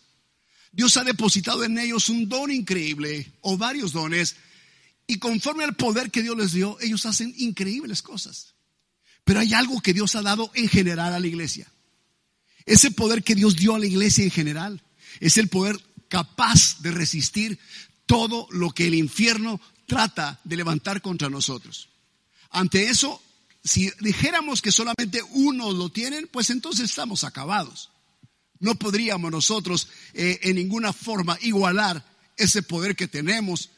Dios 0.71 0.95
ha 0.97 1.03
depositado 1.03 1.63
en 1.63 1.77
ellos 1.77 2.09
un 2.09 2.29
don 2.29 2.51
increíble 2.51 3.31
o 3.41 3.57
varios 3.57 3.91
dones 3.91 4.37
y 5.07 5.19
conforme 5.19 5.65
al 5.65 5.75
poder 5.75 6.09
que 6.09 6.21
Dios 6.21 6.37
les 6.37 6.53
dio, 6.53 6.79
ellos 6.79 7.05
hacen 7.05 7.33
increíbles 7.37 8.01
cosas. 8.01 8.53
Pero 9.25 9.41
hay 9.41 9.53
algo 9.53 9.81
que 9.81 9.93
Dios 9.93 10.15
ha 10.15 10.21
dado 10.21 10.51
en 10.53 10.69
general 10.69 11.13
a 11.13 11.19
la 11.19 11.27
iglesia. 11.27 11.69
Ese 12.65 12.91
poder 12.91 13.23
que 13.23 13.35
Dios 13.35 13.55
dio 13.55 13.75
a 13.75 13.79
la 13.79 13.87
iglesia 13.87 14.23
en 14.23 14.31
general 14.31 14.81
es 15.19 15.37
el 15.37 15.49
poder 15.49 15.77
capaz 16.07 16.81
de 16.81 16.91
resistir 16.91 17.59
todo 18.05 18.47
lo 18.51 18.71
que 18.71 18.87
el 18.87 18.95
infierno 18.95 19.59
trata 19.91 20.39
de 20.45 20.55
levantar 20.55 21.01
contra 21.01 21.29
nosotros. 21.29 21.89
Ante 22.51 22.87
eso, 22.87 23.21
si 23.61 23.91
dijéramos 23.99 24.61
que 24.61 24.71
solamente 24.71 25.21
uno 25.31 25.73
lo 25.73 25.89
tienen, 25.89 26.29
pues 26.31 26.49
entonces 26.49 26.89
estamos 26.89 27.25
acabados. 27.25 27.89
No 28.59 28.75
podríamos 28.75 29.29
nosotros 29.29 29.89
eh, 30.13 30.39
en 30.43 30.55
ninguna 30.55 30.93
forma 30.93 31.37
igualar 31.41 32.05
ese 32.37 32.63
poder 32.63 32.95
que 32.95 33.09
tenemos 33.09 33.69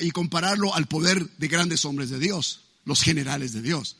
y 0.00 0.10
compararlo 0.10 0.74
al 0.74 0.86
poder 0.86 1.26
de 1.38 1.48
grandes 1.48 1.86
hombres 1.86 2.10
de 2.10 2.18
Dios, 2.18 2.64
los 2.84 3.00
generales 3.00 3.54
de 3.54 3.62
Dios. 3.62 3.96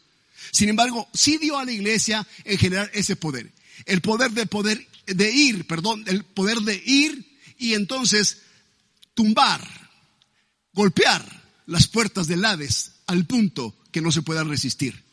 Sin 0.50 0.68
embargo, 0.68 1.08
sí 1.14 1.38
dio 1.38 1.58
a 1.58 1.64
la 1.64 1.72
iglesia 1.72 2.26
en 2.44 2.58
general 2.58 2.90
ese 2.92 3.16
poder. 3.16 3.50
El 3.86 4.02
poder 4.02 4.32
de 4.32 4.44
poder, 4.44 4.86
de 5.06 5.30
ir, 5.30 5.66
perdón, 5.66 6.04
el 6.08 6.24
poder 6.24 6.58
de 6.58 6.82
ir 6.84 7.38
y 7.56 7.72
entonces 7.72 8.42
tumbar, 9.14 9.81
golpear 10.72 11.42
las 11.66 11.86
puertas 11.86 12.26
del 12.26 12.44
Hades 12.44 12.92
al 13.06 13.26
punto 13.26 13.76
que 13.90 14.00
no 14.00 14.10
se 14.12 14.22
puedan 14.22 14.48
resistir. 14.48 15.04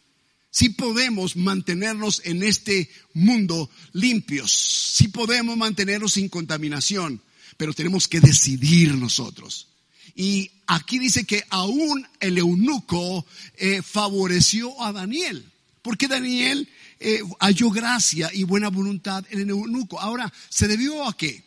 Si 0.52 0.70
podemos 0.70 1.36
mantenernos 1.36 2.22
en 2.26 2.42
este 2.42 2.90
mundo 3.14 3.70
limpios, 3.94 4.52
si 4.52 5.10
podemos 5.10 5.56
mantenernos 5.58 6.14
sin 6.14 6.28
contaminación, 6.28 7.22
pero 7.58 7.74
tenemos 7.74 8.08
que 8.08 8.20
decidir 8.20 8.96
nosotros. 8.96 9.68
Y 10.16 10.52
aquí 10.66 10.98
dice 10.98 11.24
que 11.26 11.44
aún 11.50 12.08
el 12.20 12.38
eunuco 12.38 13.26
eh, 13.58 13.82
favoreció 13.82 14.82
a 14.84 14.92
Daniel, 14.92 15.46
porque 15.82 16.08
Daniel 16.08 16.68
eh, 17.00 17.22
halló 17.40 17.70
gracia 17.70 18.32
y 18.34 18.44
buena 18.44 18.70
voluntad 18.70 19.24
en 19.30 19.42
el 19.42 19.50
eunuco. 19.52 20.00
Ahora, 20.00 20.34
¿se 20.50 20.68
debió 20.68 21.08
a 21.08 21.16
qué? 21.16 21.44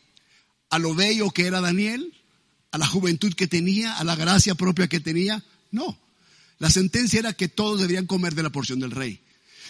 ¿A 0.71 0.79
lo 0.79 0.95
bello 0.95 1.31
que 1.31 1.47
era 1.47 1.61
Daniel? 1.61 2.15
¿A 2.73 2.79
la 2.79 2.87
juventud 2.87 3.35
que 3.35 3.47
tenía? 3.47 3.99
¿A 3.99 4.05
la 4.05 4.17
gracia 4.17 4.55
propia 4.55 4.89
que 4.89 4.99
tenía? 4.99 5.45
No. 5.71 5.99
La 6.59 6.71
sentencia 6.71 7.19
era 7.21 7.35
que 7.35 7.49
todos 7.49 7.81
debían 7.81 8.07
comer 8.07 8.35
de 8.35 8.43
la 8.43 8.51
porción 8.51 8.81
del 8.81 8.91
rey. 8.91 9.21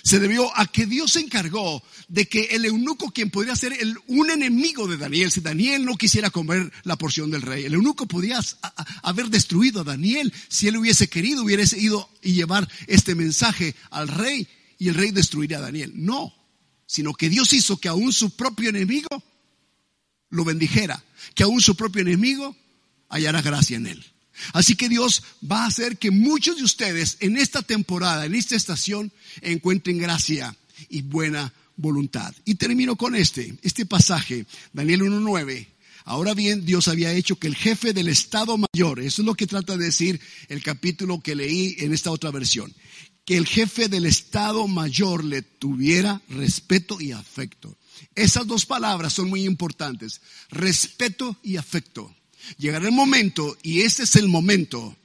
Se 0.04 0.18
debió 0.18 0.56
a 0.56 0.66
que 0.66 0.86
Dios 0.86 1.12
se 1.12 1.20
encargó 1.20 1.82
de 2.08 2.26
que 2.26 2.42
el 2.52 2.64
eunuco, 2.64 3.10
quien 3.10 3.30
podría 3.30 3.54
ser 3.54 3.76
un 4.08 4.30
enemigo 4.30 4.88
de 4.88 4.96
Daniel, 4.96 5.30
si 5.30 5.40
Daniel 5.40 5.84
no 5.84 5.96
quisiera 5.96 6.30
comer 6.30 6.72
la 6.84 6.96
porción 6.96 7.30
del 7.30 7.42
rey, 7.42 7.64
el 7.64 7.74
eunuco 7.74 8.06
podría 8.06 8.40
haber 9.02 9.28
destruido 9.28 9.80
a 9.80 9.84
Daniel 9.84 10.32
si 10.48 10.68
él 10.68 10.76
hubiese 10.76 11.08
querido, 11.08 11.44
hubiese 11.44 11.78
ido 11.78 12.08
y 12.20 12.32
llevar 12.32 12.68
este 12.86 13.14
mensaje 13.14 13.76
al 13.90 14.08
rey 14.08 14.48
y 14.78 14.88
el 14.88 14.94
rey 14.94 15.10
destruiría 15.12 15.58
a 15.58 15.62
Daniel. 15.62 15.92
No, 15.94 16.34
sino 16.86 17.14
que 17.14 17.28
Dios 17.28 17.52
hizo 17.52 17.78
que 17.78 17.88
aún 17.88 18.12
su 18.12 18.30
propio 18.36 18.70
enemigo 18.70 19.08
lo 20.30 20.44
bendijera, 20.44 21.04
que 21.34 21.44
aún 21.44 21.60
su 21.60 21.76
propio 21.76 22.02
enemigo 22.02 22.56
hallara 23.12 23.42
gracia 23.42 23.76
en 23.76 23.86
él. 23.86 24.04
Así 24.52 24.74
que 24.74 24.88
Dios 24.88 25.22
va 25.48 25.64
a 25.64 25.66
hacer 25.66 25.98
que 25.98 26.10
muchos 26.10 26.56
de 26.56 26.64
ustedes 26.64 27.18
en 27.20 27.36
esta 27.36 27.62
temporada, 27.62 28.26
en 28.26 28.34
esta 28.34 28.56
estación, 28.56 29.12
encuentren 29.40 29.98
gracia 29.98 30.56
y 30.88 31.02
buena 31.02 31.52
voluntad. 31.76 32.34
Y 32.44 32.56
termino 32.56 32.96
con 32.96 33.14
este, 33.14 33.54
este 33.62 33.86
pasaje, 33.86 34.46
Daniel 34.72 35.02
1.9. 35.02 35.68
Ahora 36.04 36.34
bien, 36.34 36.64
Dios 36.64 36.88
había 36.88 37.12
hecho 37.12 37.36
que 37.36 37.46
el 37.46 37.54
jefe 37.54 37.92
del 37.92 38.08
Estado 38.08 38.58
Mayor, 38.58 38.98
eso 39.00 39.22
es 39.22 39.26
lo 39.26 39.34
que 39.34 39.46
trata 39.46 39.76
de 39.76 39.84
decir 39.84 40.20
el 40.48 40.62
capítulo 40.62 41.20
que 41.20 41.36
leí 41.36 41.76
en 41.78 41.92
esta 41.92 42.10
otra 42.10 42.32
versión, 42.32 42.72
que 43.24 43.36
el 43.36 43.46
jefe 43.46 43.88
del 43.88 44.06
Estado 44.06 44.66
Mayor 44.66 45.22
le 45.22 45.42
tuviera 45.42 46.20
respeto 46.28 47.00
y 47.00 47.12
afecto. 47.12 47.76
Esas 48.16 48.48
dos 48.48 48.66
palabras 48.66 49.12
son 49.12 49.28
muy 49.28 49.44
importantes, 49.44 50.20
respeto 50.50 51.36
y 51.44 51.56
afecto. 51.56 52.12
Llegará 52.58 52.86
el 52.86 52.92
momento, 52.92 53.56
y 53.62 53.82
este 53.82 54.04
es 54.04 54.16
el 54.16 54.28
momento, 54.28 54.96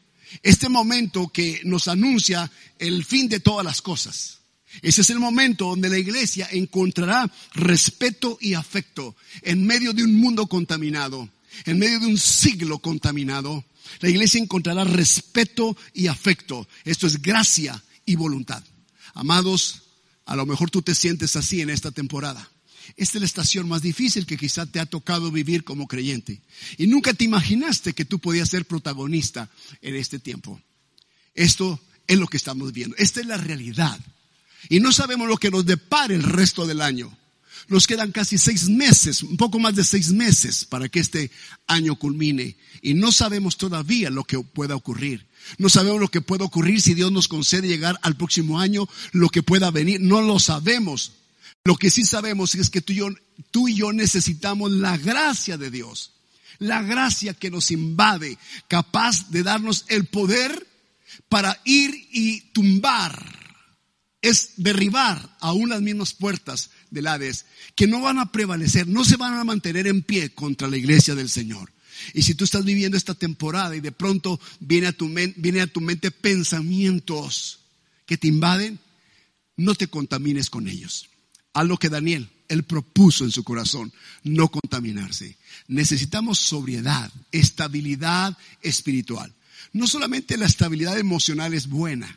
este 0.43 0.69
momento 0.69 1.29
que 1.29 1.61
nos 1.63 1.87
anuncia 1.87 2.51
el 2.79 3.05
fin 3.05 3.29
de 3.29 3.39
todas 3.39 3.65
las 3.65 3.81
cosas. 3.81 4.39
Ese 4.81 5.01
es 5.01 5.09
el 5.09 5.19
momento 5.19 5.65
donde 5.65 5.89
la 5.89 5.97
iglesia 5.97 6.47
encontrará 6.51 7.31
respeto 7.53 8.37
y 8.41 8.53
afecto 8.53 9.15
en 9.41 9.65
medio 9.65 9.93
de 9.93 10.03
un 10.03 10.15
mundo 10.15 10.47
contaminado, 10.47 11.29
en 11.65 11.79
medio 11.79 11.99
de 11.99 12.07
un 12.07 12.17
siglo 12.17 12.79
contaminado. 12.79 13.63
La 14.01 14.09
iglesia 14.09 14.41
encontrará 14.41 14.83
respeto 14.83 15.75
y 15.93 16.07
afecto. 16.07 16.67
Esto 16.83 17.07
es 17.07 17.21
gracia 17.21 17.81
y 18.05 18.15
voluntad. 18.15 18.63
Amados, 19.13 19.83
a 20.25 20.35
lo 20.35 20.45
mejor 20.45 20.69
tú 20.69 20.81
te 20.81 20.93
sientes 20.93 21.35
así 21.35 21.61
en 21.61 21.69
esta 21.69 21.91
temporada. 21.91 22.51
Esta 22.95 23.17
es 23.17 23.21
la 23.21 23.25
estación 23.25 23.67
más 23.67 23.81
difícil 23.81 24.25
que 24.25 24.37
quizá 24.37 24.65
te 24.65 24.79
ha 24.79 24.85
tocado 24.85 25.31
vivir 25.31 25.63
como 25.63 25.87
creyente. 25.87 26.41
Y 26.77 26.87
nunca 26.87 27.13
te 27.13 27.25
imaginaste 27.25 27.93
que 27.93 28.05
tú 28.05 28.19
podías 28.19 28.49
ser 28.49 28.65
protagonista 28.65 29.49
en 29.81 29.95
este 29.95 30.19
tiempo. 30.19 30.61
Esto 31.33 31.79
es 32.07 32.17
lo 32.17 32.27
que 32.27 32.37
estamos 32.37 32.71
viendo. 32.71 32.95
Esta 32.97 33.19
es 33.19 33.25
la 33.25 33.37
realidad. 33.37 33.99
Y 34.69 34.79
no 34.79 34.91
sabemos 34.91 35.27
lo 35.27 35.37
que 35.37 35.51
nos 35.51 35.65
depara 35.65 36.13
el 36.13 36.23
resto 36.23 36.65
del 36.65 36.81
año. 36.81 37.15
Nos 37.67 37.85
quedan 37.85 38.11
casi 38.13 38.37
seis 38.37 38.69
meses, 38.69 39.23
un 39.23 39.35
poco 39.35 39.59
más 39.59 39.75
de 39.75 39.83
seis 39.83 40.11
meses 40.11 40.63
para 40.63 40.87
que 40.87 40.99
este 40.99 41.31
año 41.67 41.97
culmine. 41.97 42.55
Y 42.81 42.93
no 42.93 43.11
sabemos 43.11 43.57
todavía 43.57 44.09
lo 44.09 44.23
que 44.23 44.39
pueda 44.39 44.75
ocurrir. 44.75 45.27
No 45.57 45.67
sabemos 45.67 45.99
lo 45.99 46.07
que 46.07 46.21
pueda 46.21 46.45
ocurrir 46.45 46.81
si 46.81 46.93
Dios 46.93 47.11
nos 47.11 47.27
concede 47.27 47.67
llegar 47.67 47.99
al 48.03 48.15
próximo 48.15 48.59
año, 48.59 48.87
lo 49.11 49.29
que 49.29 49.43
pueda 49.43 49.69
venir. 49.69 49.99
No 49.99 50.21
lo 50.21 50.39
sabemos. 50.39 51.11
Lo 51.67 51.75
que 51.75 51.91
sí 51.91 52.05
sabemos 52.05 52.55
es 52.55 52.69
que 52.69 52.79
tú 52.79 52.93
y, 52.93 52.95
yo, 52.95 53.09
tú 53.51 53.67
y 53.67 53.75
yo 53.75 53.91
necesitamos 53.91 54.71
la 54.71 54.95
gracia 54.95 55.57
de 55.57 55.69
Dios, 55.69 56.13
la 56.59 56.81
gracia 56.81 57.33
que 57.33 57.51
nos 57.51 57.71
invade, 57.71 58.37
capaz 58.69 59.29
de 59.31 59.43
darnos 59.43 59.83
el 59.89 60.05
poder 60.05 60.65
para 61.27 61.59
ir 61.65 62.07
y 62.13 62.39
tumbar, 62.53 63.21
es 64.21 64.51
derribar 64.55 65.35
aún 65.41 65.67
las 65.67 65.81
mismas 65.81 66.13
puertas 66.13 66.69
del 66.89 67.05
Hades, 67.05 67.45
que 67.75 67.85
no 67.85 67.99
van 67.99 68.19
a 68.19 68.31
prevalecer, 68.31 68.87
no 68.87 69.03
se 69.03 69.17
van 69.17 69.33
a 69.33 69.43
mantener 69.43 69.87
en 69.87 70.03
pie 70.03 70.29
contra 70.29 70.69
la 70.69 70.77
iglesia 70.77 71.15
del 71.15 71.29
Señor. 71.29 71.73
Y 72.13 72.21
si 72.21 72.33
tú 72.33 72.45
estás 72.45 72.63
viviendo 72.63 72.95
esta 72.95 73.13
temporada 73.13 73.75
y 73.75 73.81
de 73.81 73.91
pronto 73.91 74.39
viene 74.61 74.87
a 74.87 74.93
tu, 74.93 75.13
viene 75.35 75.59
a 75.59 75.67
tu 75.67 75.81
mente 75.81 76.11
pensamientos 76.11 77.59
que 78.05 78.17
te 78.17 78.29
invaden, 78.29 78.79
no 79.57 79.75
te 79.75 79.89
contamines 79.89 80.49
con 80.49 80.69
ellos 80.69 81.09
a 81.57 81.63
lo 81.63 81.77
que 81.77 81.89
Daniel, 81.89 82.29
él 82.49 82.65
propuso 82.65 83.23
en 83.23 83.31
su 83.31 83.43
corazón, 83.43 83.91
no 84.23 84.47
contaminarse. 84.49 85.37
Necesitamos 85.67 86.37
sobriedad, 86.37 87.11
estabilidad 87.31 88.37
espiritual. 88.61 89.33
No 89.73 89.87
solamente 89.87 90.37
la 90.37 90.45
estabilidad 90.45 90.99
emocional 90.99 91.55
es 91.55 91.67
buena, 91.67 92.15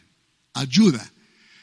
ayuda. 0.52 1.10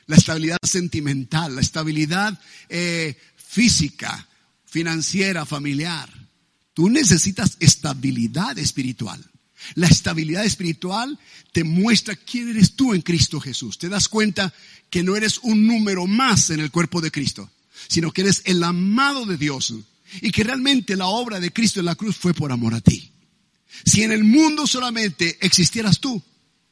La 0.07 0.15
estabilidad 0.15 0.57
sentimental, 0.63 1.53
la 1.53 1.61
estabilidad 1.61 2.41
eh, 2.67 3.15
física, 3.35 4.27
financiera, 4.65 5.45
familiar. 5.45 6.09
Tú 6.73 6.89
necesitas 6.89 7.57
estabilidad 7.59 8.57
espiritual. 8.57 9.23
La 9.75 9.85
estabilidad 9.85 10.45
espiritual 10.45 11.19
te 11.51 11.63
muestra 11.63 12.15
quién 12.15 12.49
eres 12.49 12.75
tú 12.75 12.95
en 12.95 13.03
Cristo 13.03 13.39
Jesús. 13.39 13.77
Te 13.77 13.87
das 13.87 14.07
cuenta 14.07 14.51
que 14.89 15.03
no 15.03 15.15
eres 15.15 15.37
un 15.43 15.67
número 15.67 16.07
más 16.07 16.49
en 16.49 16.59
el 16.59 16.71
cuerpo 16.71 17.01
de 17.01 17.11
Cristo 17.11 17.51
sino 17.87 18.11
que 18.11 18.21
eres 18.21 18.41
el 18.45 18.63
amado 18.63 19.25
de 19.25 19.37
Dios 19.37 19.73
y 20.21 20.31
que 20.31 20.43
realmente 20.43 20.95
la 20.95 21.07
obra 21.07 21.39
de 21.39 21.51
Cristo 21.51 21.79
en 21.79 21.85
la 21.85 21.95
cruz 21.95 22.15
fue 22.15 22.33
por 22.33 22.51
amor 22.51 22.73
a 22.73 22.81
ti. 22.81 23.11
Si 23.85 24.03
en 24.03 24.11
el 24.11 24.23
mundo 24.23 24.67
solamente 24.67 25.37
existieras 25.41 25.99
tú, 25.99 26.21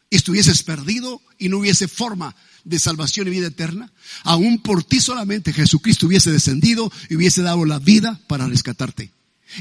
estuvieses 0.10 0.64
perdido 0.64 1.22
y 1.38 1.50
no 1.50 1.60
hubiese 1.60 1.88
forma 1.88 2.36
de 2.64 2.80
salvación 2.80 3.28
y 3.28 3.32
vida 3.32 3.48
eterna, 3.48 3.92
aún 4.24 4.60
por 4.60 4.84
ti 4.84 5.00
solamente 5.00 5.54
Jesucristo 5.54 6.08
hubiese 6.08 6.32
descendido 6.32 6.92
y 7.10 7.16
hubiese 7.16 7.42
dado 7.42 7.64
la 7.66 7.80
vida 7.80 8.20
para 8.28 8.48
rescatarte. 8.48 9.12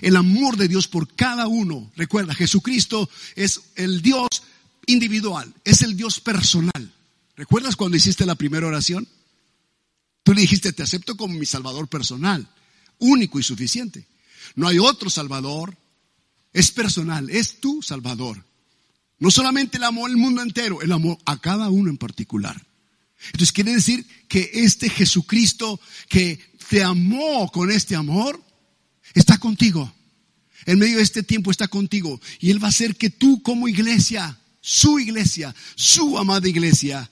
El 0.00 0.16
amor 0.16 0.56
de 0.56 0.68
Dios 0.68 0.88
por 0.88 1.14
cada 1.14 1.46
uno. 1.46 1.92
Recuerda, 1.96 2.34
Jesucristo 2.34 3.08
es 3.36 3.60
el 3.76 4.00
Dios 4.00 4.28
individual, 4.86 5.52
es 5.64 5.82
el 5.82 5.96
Dios 5.96 6.20
personal. 6.20 6.92
¿Recuerdas 7.36 7.76
cuando 7.76 7.96
hiciste 7.96 8.24
la 8.24 8.34
primera 8.34 8.66
oración? 8.66 9.06
Tú 10.24 10.34
le 10.34 10.40
dijiste, 10.40 10.72
te 10.72 10.82
acepto 10.82 11.16
como 11.16 11.38
mi 11.38 11.46
Salvador 11.46 11.86
personal, 11.86 12.48
único 12.98 13.38
y 13.38 13.44
suficiente. 13.44 14.08
No 14.56 14.66
hay 14.66 14.78
otro 14.80 15.08
Salvador, 15.08 15.76
es 16.52 16.72
personal, 16.72 17.30
es 17.30 17.60
tu 17.60 17.80
Salvador. 17.82 18.44
No 19.20 19.30
solamente 19.30 19.76
el 19.76 19.84
amor 19.84 20.10
al 20.10 20.16
mundo 20.16 20.42
entero, 20.42 20.82
el 20.82 20.90
amor 20.90 21.18
a 21.24 21.40
cada 21.40 21.68
uno 21.68 21.90
en 21.90 21.98
particular. 21.98 22.60
Entonces 23.26 23.52
quiere 23.52 23.74
decir 23.74 24.04
que 24.26 24.50
este 24.52 24.90
Jesucristo 24.90 25.80
que 26.08 26.40
te 26.68 26.82
amó 26.82 27.50
con 27.52 27.70
este 27.70 27.94
amor, 27.94 28.42
está 29.14 29.38
contigo. 29.38 29.92
En 30.66 30.78
medio 30.78 30.96
de 30.96 31.02
este 31.02 31.22
tiempo 31.22 31.50
está 31.50 31.68
contigo. 31.68 32.20
Y 32.40 32.50
Él 32.50 32.62
va 32.62 32.68
a 32.68 32.70
hacer 32.70 32.96
que 32.96 33.10
tú 33.10 33.42
como 33.42 33.68
iglesia, 33.68 34.38
su 34.60 34.98
iglesia, 34.98 35.54
su 35.74 36.18
amada 36.18 36.48
iglesia, 36.48 37.10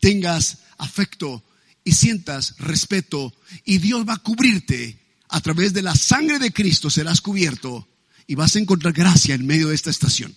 tengas 0.00 0.58
afecto 0.78 1.44
y 1.84 1.92
sientas 1.92 2.56
respeto. 2.58 3.34
Y 3.64 3.78
Dios 3.78 4.08
va 4.08 4.14
a 4.14 4.22
cubrirte. 4.22 4.98
A 5.28 5.40
través 5.40 5.72
de 5.72 5.82
la 5.82 5.94
sangre 5.94 6.38
de 6.38 6.52
Cristo 6.52 6.90
serás 6.90 7.20
cubierto 7.20 7.88
y 8.26 8.34
vas 8.34 8.54
a 8.54 8.58
encontrar 8.58 8.92
gracia 8.92 9.34
en 9.34 9.46
medio 9.46 9.68
de 9.68 9.74
esta 9.74 9.90
estación. 9.90 10.34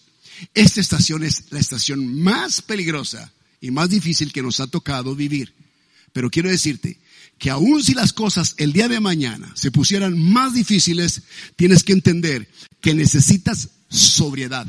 Esta 0.54 0.82
estación 0.82 1.24
es 1.24 1.46
la 1.52 1.60
estación 1.60 2.22
más 2.22 2.62
peligrosa 2.62 3.32
y 3.62 3.72
más 3.72 3.90
difícil 3.90 4.32
que 4.32 4.42
nos 4.42 4.60
ha 4.60 4.68
tocado 4.68 5.16
vivir. 5.16 5.54
Pero 6.14 6.30
quiero 6.30 6.50
decirte 6.50 7.00
que 7.38 7.50
aun 7.50 7.84
si 7.84 7.94
las 7.94 8.14
cosas 8.14 8.56
el 8.58 8.74
día 8.74 8.88
de 8.88 9.00
mañana 9.00 9.52
se 9.56 9.72
pusieran 9.72 10.18
más 10.18 10.54
difíciles, 10.54 11.24
tienes 11.56 11.84
que 11.84 11.94
entender 11.94 12.50
que 12.82 12.94
necesitas 12.94 13.70
sobriedad, 13.90 14.66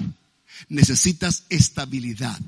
necesitas 0.68 1.44
estabilidad, 1.48 2.38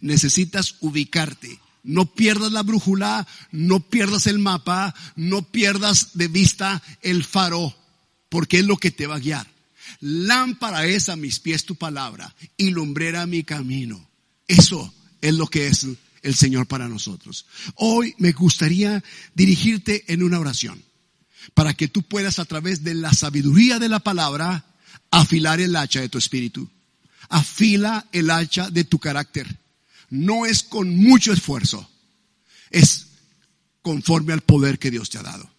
necesitas 0.00 0.76
ubicarte. 0.80 1.58
No 1.84 2.06
pierdas 2.06 2.50
la 2.50 2.62
brújula, 2.62 3.26
no 3.52 3.80
pierdas 3.80 4.26
el 4.26 4.38
mapa, 4.38 4.94
no 5.16 5.42
pierdas 5.42 6.10
de 6.14 6.28
vista 6.28 6.82
el 7.02 7.22
faro, 7.22 7.76
porque 8.28 8.58
es 8.58 8.64
lo 8.64 8.78
que 8.78 8.90
te 8.90 9.06
va 9.06 9.16
a 9.16 9.20
guiar. 9.20 9.46
Lámpara 10.00 10.86
es 10.86 11.08
a 11.08 11.16
mis 11.16 11.38
pies 11.40 11.64
tu 11.64 11.76
palabra 11.76 12.34
y 12.56 12.70
lumbrera 12.70 13.26
mi 13.26 13.44
camino. 13.44 14.08
Eso 14.48 14.92
es 15.20 15.34
lo 15.34 15.46
que 15.46 15.68
es 15.68 15.86
el 16.22 16.34
Señor 16.34 16.66
para 16.66 16.88
nosotros. 16.88 17.46
Hoy 17.76 18.14
me 18.18 18.32
gustaría 18.32 19.04
dirigirte 19.34 20.10
en 20.12 20.22
una 20.22 20.40
oración 20.40 20.82
para 21.52 21.74
que 21.74 21.88
tú 21.88 22.02
puedas 22.02 22.38
a 22.38 22.46
través 22.46 22.82
de 22.82 22.94
la 22.94 23.12
sabiduría 23.12 23.78
de 23.78 23.90
la 23.90 24.00
palabra 24.00 24.64
afilar 25.10 25.60
el 25.60 25.76
hacha 25.76 26.00
de 26.00 26.08
tu 26.08 26.18
espíritu. 26.18 26.68
Afila 27.28 28.06
el 28.12 28.30
hacha 28.30 28.70
de 28.70 28.84
tu 28.84 28.98
carácter. 28.98 29.63
No 30.14 30.46
es 30.46 30.62
con 30.62 30.96
mucho 30.96 31.32
esfuerzo, 31.32 31.90
es 32.70 33.08
conforme 33.82 34.32
al 34.32 34.42
poder 34.42 34.78
que 34.78 34.92
Dios 34.92 35.10
te 35.10 35.18
ha 35.18 35.22
dado 35.22 35.53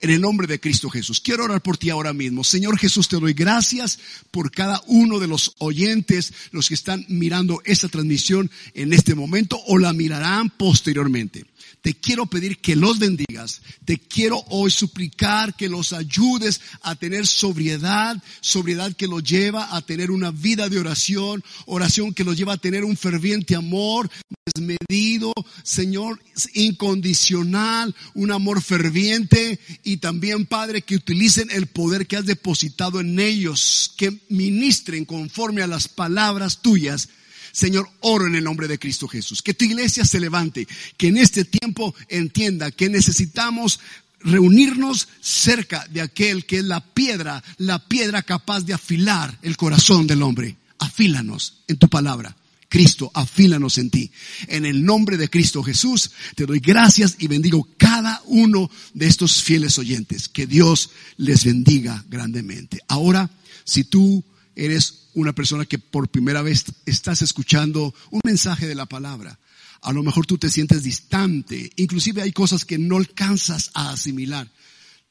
en 0.00 0.10
el 0.10 0.20
nombre 0.20 0.46
de 0.46 0.60
Cristo 0.60 0.90
Jesús. 0.90 1.20
Quiero 1.20 1.44
orar 1.44 1.62
por 1.62 1.76
ti 1.76 1.90
ahora 1.90 2.12
mismo. 2.12 2.44
Señor 2.44 2.78
Jesús, 2.78 3.08
te 3.08 3.16
doy 3.16 3.32
gracias 3.32 3.98
por 4.30 4.50
cada 4.50 4.82
uno 4.86 5.18
de 5.18 5.26
los 5.26 5.54
oyentes, 5.58 6.32
los 6.52 6.68
que 6.68 6.74
están 6.74 7.04
mirando 7.08 7.60
esta 7.64 7.88
transmisión 7.88 8.50
en 8.74 8.92
este 8.92 9.14
momento 9.14 9.60
o 9.66 9.78
la 9.78 9.92
mirarán 9.92 10.50
posteriormente. 10.50 11.44
Te 11.80 11.94
quiero 11.94 12.26
pedir 12.26 12.58
que 12.58 12.76
los 12.76 12.98
bendigas. 12.98 13.62
Te 13.84 13.98
quiero 13.98 14.44
hoy 14.48 14.70
suplicar 14.70 15.54
que 15.54 15.68
los 15.68 15.92
ayudes 15.92 16.60
a 16.82 16.96
tener 16.96 17.26
sobriedad, 17.26 18.22
sobriedad 18.40 18.94
que 18.96 19.06
los 19.06 19.22
lleva 19.22 19.74
a 19.74 19.82
tener 19.82 20.10
una 20.10 20.30
vida 20.30 20.68
de 20.68 20.78
oración, 20.78 21.42
oración 21.66 22.14
que 22.14 22.24
los 22.24 22.36
lleva 22.36 22.54
a 22.54 22.58
tener 22.58 22.84
un 22.84 22.96
ferviente 22.96 23.54
amor 23.54 24.10
desmedido, 24.54 25.32
Señor, 25.62 26.20
incondicional, 26.54 27.94
un 28.14 28.30
amor 28.32 28.62
ferviente 28.62 29.58
y 29.88 29.96
también, 29.96 30.46
Padre, 30.46 30.82
que 30.82 30.96
utilicen 30.96 31.50
el 31.50 31.66
poder 31.66 32.06
que 32.06 32.16
has 32.16 32.26
depositado 32.26 33.00
en 33.00 33.18
ellos, 33.18 33.92
que 33.96 34.20
ministren 34.28 35.04
conforme 35.04 35.62
a 35.62 35.66
las 35.66 35.88
palabras 35.88 36.60
tuyas 36.60 37.08
Señor, 37.52 37.90
oro 38.00 38.26
en 38.26 38.34
el 38.34 38.44
nombre 38.44 38.68
de 38.68 38.78
Cristo 38.78 39.08
Jesús. 39.08 39.42
Que 39.42 39.54
tu 39.54 39.64
iglesia 39.64 40.04
se 40.04 40.20
levante, 40.20 40.68
que 40.96 41.08
en 41.08 41.16
este 41.16 41.44
tiempo 41.44 41.94
entienda 42.08 42.70
que 42.70 42.88
necesitamos 42.88 43.80
reunirnos 44.20 45.08
cerca 45.20 45.86
de 45.90 46.00
aquel 46.00 46.44
que 46.44 46.58
es 46.58 46.64
la 46.64 46.80
piedra, 46.80 47.42
la 47.56 47.84
piedra 47.84 48.22
capaz 48.22 48.60
de 48.60 48.74
afilar 48.74 49.38
el 49.42 49.56
corazón 49.56 50.06
del 50.06 50.22
hombre. 50.22 50.56
Afílanos 50.78 51.62
en 51.66 51.78
tu 51.78 51.88
palabra. 51.88 52.36
Cristo, 52.68 53.10
afílanos 53.14 53.78
en 53.78 53.90
ti. 53.90 54.10
En 54.48 54.66
el 54.66 54.84
nombre 54.84 55.16
de 55.16 55.30
Cristo 55.30 55.62
Jesús, 55.62 56.10
te 56.34 56.46
doy 56.46 56.60
gracias 56.60 57.16
y 57.18 57.26
bendigo 57.26 57.68
cada 57.76 58.22
uno 58.26 58.70
de 58.94 59.06
estos 59.06 59.42
fieles 59.42 59.78
oyentes. 59.78 60.28
Que 60.28 60.46
Dios 60.46 60.90
les 61.16 61.44
bendiga 61.44 62.04
grandemente. 62.08 62.80
Ahora, 62.88 63.30
si 63.64 63.84
tú 63.84 64.24
eres 64.58 65.08
una 65.14 65.32
persona 65.32 65.64
que 65.64 65.78
por 65.78 66.08
primera 66.08 66.42
vez 66.42 66.64
estás 66.84 67.22
escuchando 67.22 67.94
un 68.10 68.20
mensaje 68.24 68.66
de 68.66 68.74
la 68.74 68.86
palabra. 68.86 69.38
A 69.80 69.92
lo 69.92 70.02
mejor 70.02 70.26
tú 70.26 70.36
te 70.36 70.50
sientes 70.50 70.82
distante, 70.82 71.70
inclusive 71.76 72.22
hay 72.22 72.32
cosas 72.32 72.64
que 72.64 72.78
no 72.78 72.96
alcanzas 72.96 73.70
a 73.74 73.90
asimilar. 73.90 74.50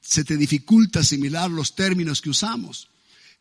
Se 0.02 0.26
te 0.26 0.36
dificulta 0.36 1.00
asimilar 1.00 1.50
los 1.50 1.76
términos 1.76 2.22
que 2.22 2.30
usamos. 2.30 2.90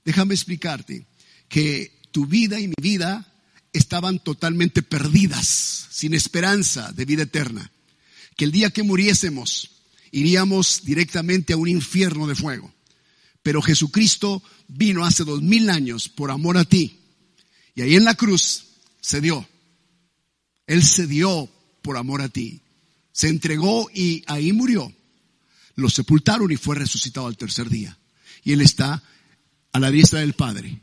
Déjame 0.05 0.35
explicarte 0.35 1.07
que 1.49 2.01
tu 2.13 2.27
vida 2.27 2.61
y 2.61 2.69
mi 2.69 2.75
vida 2.81 3.27
estaban 3.77 4.19
totalmente 4.19 4.83
perdidas, 4.83 5.89
sin 5.91 6.15
esperanza 6.15 6.93
de 6.93 7.05
vida 7.05 7.23
eterna. 7.23 7.71
Que 8.37 8.45
el 8.45 8.53
día 8.53 8.71
que 8.71 8.83
muriésemos 8.83 9.71
iríamos 10.11 10.83
directamente 10.85 11.53
a 11.53 11.57
un 11.57 11.69
infierno 11.69 12.27
de 12.27 12.35
fuego. 12.35 12.73
Pero 13.43 13.63
Jesucristo 13.63 14.43
vino 14.69 15.05
hace 15.05 15.25
dos 15.25 15.43
mil 15.43 15.71
años 15.71 16.09
por 16.09 16.31
amor 16.31 16.59
a 16.59 16.65
ti. 16.65 16.99
Y 17.75 17.83
ahí 17.83 17.95
en 17.95 18.05
la 18.05 18.15
cruz 18.15 18.65
se 19.01 19.21
dio. 19.21 19.47
Él 20.67 20.83
se 20.83 21.07
dio 21.07 21.49
por 21.83 21.97
amor 21.97 22.23
a 22.23 22.29
ti. 22.29 22.61
Se 23.13 23.29
entregó 23.29 23.89
y 23.95 24.25
ahí 24.27 24.53
murió. 24.53 24.93
Lo 25.77 25.89
sepultaron 25.89 26.51
y 26.51 26.57
fue 26.57 26.77
resucitado 26.77 27.27
al 27.27 27.37
tercer 27.37 27.69
día. 27.69 27.97
Y 28.43 28.53
Él 28.53 28.63
está 28.63 29.03
a 29.73 29.79
la 29.79 29.91
diestra 29.91 30.21
del 30.21 30.33
Padre. 30.33 30.81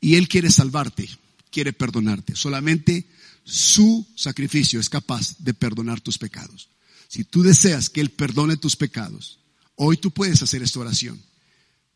Y 0.00 0.16
Él 0.16 0.28
quiere 0.28 0.50
salvarte, 0.50 1.08
quiere 1.50 1.72
perdonarte. 1.72 2.36
Solamente 2.36 3.06
su 3.44 4.06
sacrificio 4.14 4.80
es 4.80 4.88
capaz 4.88 5.36
de 5.38 5.54
perdonar 5.54 6.00
tus 6.00 6.18
pecados. 6.18 6.68
Si 7.08 7.24
tú 7.24 7.42
deseas 7.42 7.90
que 7.90 8.00
Él 8.00 8.10
perdone 8.10 8.56
tus 8.56 8.76
pecados, 8.76 9.40
hoy 9.74 9.96
tú 9.96 10.10
puedes 10.10 10.42
hacer 10.42 10.62
esta 10.62 10.80
oración. 10.80 11.20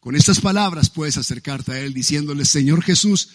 Con 0.01 0.17
estas 0.17 0.41
palabras 0.41 0.91
puedes 0.91 1.17
acercarte 1.17 1.73
a 1.73 1.81
Él 1.81 1.95
diciéndole, 1.95 2.45
Señor 2.45 2.83
Jesús, 2.83 3.29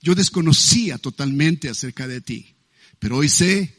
yo 0.00 0.14
desconocía 0.14 0.98
totalmente 0.98 1.68
acerca 1.68 2.06
de 2.06 2.20
ti, 2.20 2.54
pero 2.98 3.16
hoy 3.16 3.28
sé 3.28 3.74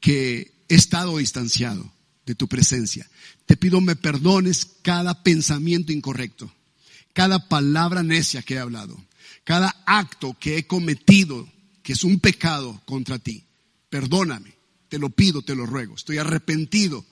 que 0.00 0.64
he 0.68 0.74
estado 0.74 1.18
distanciado 1.18 1.92
de 2.24 2.34
tu 2.34 2.48
presencia. 2.48 3.08
Te 3.44 3.56
pido 3.56 3.80
me 3.80 3.94
perdones 3.94 4.66
cada 4.82 5.22
pensamiento 5.22 5.92
incorrecto, 5.92 6.52
cada 7.12 7.48
palabra 7.48 8.02
necia 8.02 8.42
que 8.42 8.54
he 8.54 8.58
hablado, 8.58 8.96
cada 9.46 9.84
acto 9.86 10.36
que 10.40 10.58
he 10.58 10.66
cometido 10.66 11.48
que 11.84 11.92
es 11.92 12.02
un 12.02 12.18
pecado 12.18 12.82
contra 12.84 13.20
ti. 13.20 13.44
Perdóname, 13.88 14.52
te 14.88 14.98
lo 14.98 15.08
pido, 15.08 15.40
te 15.40 15.54
lo 15.54 15.66
ruego. 15.66 15.94
Estoy 15.94 16.18
arrepentido. 16.18 17.06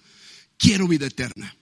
Quiero 0.59 0.89
vida 0.89 1.07
eterna. 1.07 1.57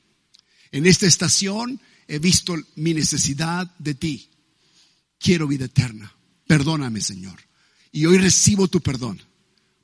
En 0.70 0.86
esta 0.86 1.06
estación 1.06 1.78
he 2.08 2.18
visto 2.18 2.56
mi 2.76 2.94
necesidad 2.94 3.70
de 3.78 3.94
ti. 3.94 4.30
Quiero 5.18 5.46
vida 5.46 5.66
eterna. 5.66 6.10
Perdóname, 6.46 7.02
Señor. 7.02 7.38
Y 7.92 8.06
hoy 8.06 8.16
recibo 8.16 8.66
tu 8.66 8.80
perdón, 8.80 9.20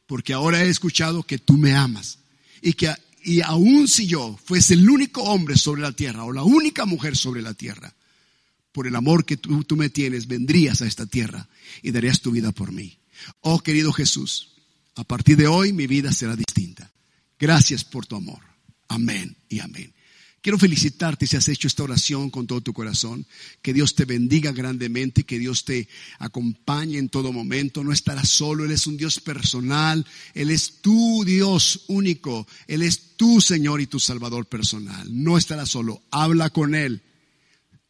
porque 0.06 0.32
ahora 0.32 0.64
he 0.64 0.70
escuchado 0.70 1.22
que 1.22 1.36
tú 1.36 1.58
me 1.58 1.74
amas 1.74 2.20
y 2.62 2.72
que 2.72 2.94
y 3.22 3.42
aun 3.42 3.88
si 3.88 4.06
yo 4.06 4.38
fuese 4.42 4.72
el 4.72 4.88
único 4.88 5.22
hombre 5.22 5.58
sobre 5.58 5.82
la 5.82 5.92
tierra 5.92 6.24
o 6.24 6.32
la 6.32 6.44
única 6.44 6.86
mujer 6.86 7.14
sobre 7.14 7.42
la 7.42 7.52
tierra, 7.52 7.94
por 8.78 8.86
el 8.86 8.94
amor 8.94 9.24
que 9.24 9.36
tú, 9.36 9.64
tú 9.64 9.74
me 9.74 9.90
tienes, 9.90 10.28
vendrías 10.28 10.82
a 10.82 10.86
esta 10.86 11.04
tierra 11.04 11.48
y 11.82 11.90
darías 11.90 12.20
tu 12.20 12.30
vida 12.30 12.52
por 12.52 12.70
mí. 12.70 12.96
Oh 13.40 13.58
querido 13.58 13.92
Jesús, 13.92 14.50
a 14.94 15.02
partir 15.02 15.36
de 15.36 15.48
hoy 15.48 15.72
mi 15.72 15.88
vida 15.88 16.12
será 16.12 16.36
distinta. 16.36 16.92
Gracias 17.40 17.82
por 17.82 18.06
tu 18.06 18.14
amor. 18.14 18.38
Amén 18.86 19.36
y 19.48 19.58
amén. 19.58 19.92
Quiero 20.40 20.60
felicitarte 20.60 21.26
si 21.26 21.36
has 21.36 21.48
hecho 21.48 21.66
esta 21.66 21.82
oración 21.82 22.30
con 22.30 22.46
todo 22.46 22.60
tu 22.60 22.72
corazón. 22.72 23.26
Que 23.62 23.72
Dios 23.72 23.96
te 23.96 24.04
bendiga 24.04 24.52
grandemente, 24.52 25.24
que 25.24 25.40
Dios 25.40 25.64
te 25.64 25.88
acompañe 26.20 26.98
en 26.98 27.08
todo 27.08 27.32
momento. 27.32 27.82
No 27.82 27.90
estarás 27.90 28.28
solo, 28.28 28.64
Él 28.64 28.70
es 28.70 28.86
un 28.86 28.96
Dios 28.96 29.18
personal, 29.18 30.06
Él 30.34 30.50
es 30.52 30.80
tu 30.80 31.24
Dios 31.24 31.82
único, 31.88 32.46
Él 32.68 32.82
es 32.82 33.16
tu 33.16 33.40
Señor 33.40 33.80
y 33.80 33.88
tu 33.88 33.98
Salvador 33.98 34.46
personal. 34.46 35.08
No 35.10 35.36
estarás 35.36 35.68
solo, 35.68 36.04
habla 36.12 36.50
con 36.50 36.76
Él, 36.76 37.02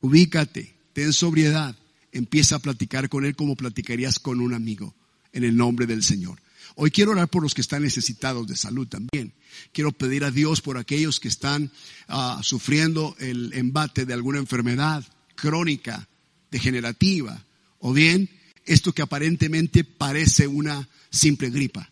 ubícate, 0.01 0.78
ten 0.99 1.13
sobriedad, 1.13 1.77
empieza 2.11 2.57
a 2.57 2.59
platicar 2.59 3.09
con 3.09 3.25
Él 3.25 3.37
como 3.37 3.55
platicarías 3.55 4.19
con 4.19 4.41
un 4.41 4.53
amigo, 4.53 4.97
en 5.33 5.45
el 5.45 5.57
nombre 5.57 5.87
del 5.87 6.03
Señor. 6.03 6.41
Hoy 6.75 6.91
quiero 6.91 7.13
orar 7.13 7.29
por 7.29 7.41
los 7.41 7.55
que 7.55 7.61
están 7.61 7.83
necesitados 7.85 8.49
de 8.49 8.57
salud 8.57 8.89
también. 8.89 9.33
Quiero 9.71 9.93
pedir 9.93 10.25
a 10.25 10.33
Dios 10.33 10.61
por 10.61 10.77
aquellos 10.77 11.21
que 11.21 11.29
están 11.29 11.71
ah, 12.09 12.41
sufriendo 12.43 13.15
el 13.21 13.53
embate 13.53 14.07
de 14.07 14.13
alguna 14.13 14.41
enfermedad 14.41 15.05
crónica, 15.37 16.09
degenerativa, 16.51 17.45
o 17.79 17.93
bien 17.93 18.29
esto 18.65 18.93
que 18.93 19.03
aparentemente 19.03 19.85
parece 19.85 20.49
una 20.49 20.89
simple 21.11 21.51
gripa, 21.51 21.89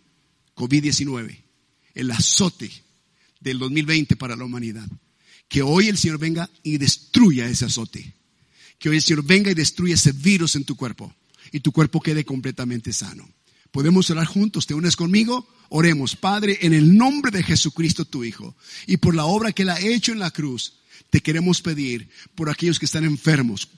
COVID-19, 0.57 1.45
el 1.95 2.11
azote 2.11 2.73
del 3.39 3.61
2020 3.61 4.17
para 4.17 4.35
la 4.35 4.45
humanidad. 4.45 4.89
Que 5.47 5.63
hoy 5.63 5.87
el 5.87 5.97
Señor 5.97 6.19
venga 6.19 6.51
y 6.65 6.79
destruya 6.79 7.47
ese 7.47 7.67
azote. 7.67 8.17
Que 8.79 8.89
hoy 8.89 8.97
el 8.97 9.03
Señor 9.03 9.25
venga 9.25 9.51
y 9.51 9.55
destruya 9.55 9.95
ese 9.95 10.13
virus 10.13 10.57
en 10.57 10.65
tu 10.65 10.77
cuerpo 10.77 11.15
y 11.53 11.61
tu 11.61 11.73
cuerpo 11.73 12.01
quede 12.01 12.25
completamente 12.25 12.93
sano. 12.93 13.29
Podemos 13.71 14.09
orar 14.11 14.27
juntos, 14.27 14.67
¿te 14.67 14.75
unes 14.75 14.97
conmigo? 14.97 15.49
Oremos, 15.69 16.17
Padre, 16.17 16.59
en 16.63 16.73
el 16.73 16.97
nombre 16.97 17.31
de 17.31 17.43
Jesucristo 17.43 18.05
tu 18.05 18.25
Hijo 18.25 18.57
y 18.87 18.97
por 18.97 19.15
la 19.15 19.27
obra 19.27 19.53
que 19.53 19.63
Él 19.63 19.71
ha 19.71 19.81
hecho 19.81 20.13
en 20.13 20.19
la 20.19 20.31
cruz, 20.31 20.75
te 21.11 21.21
queremos 21.21 21.61
pedir 21.61 22.09
por 22.35 22.49
aquellos 22.49 22.79
que 22.79 22.87
están 22.87 23.05
enfermos, 23.05 23.69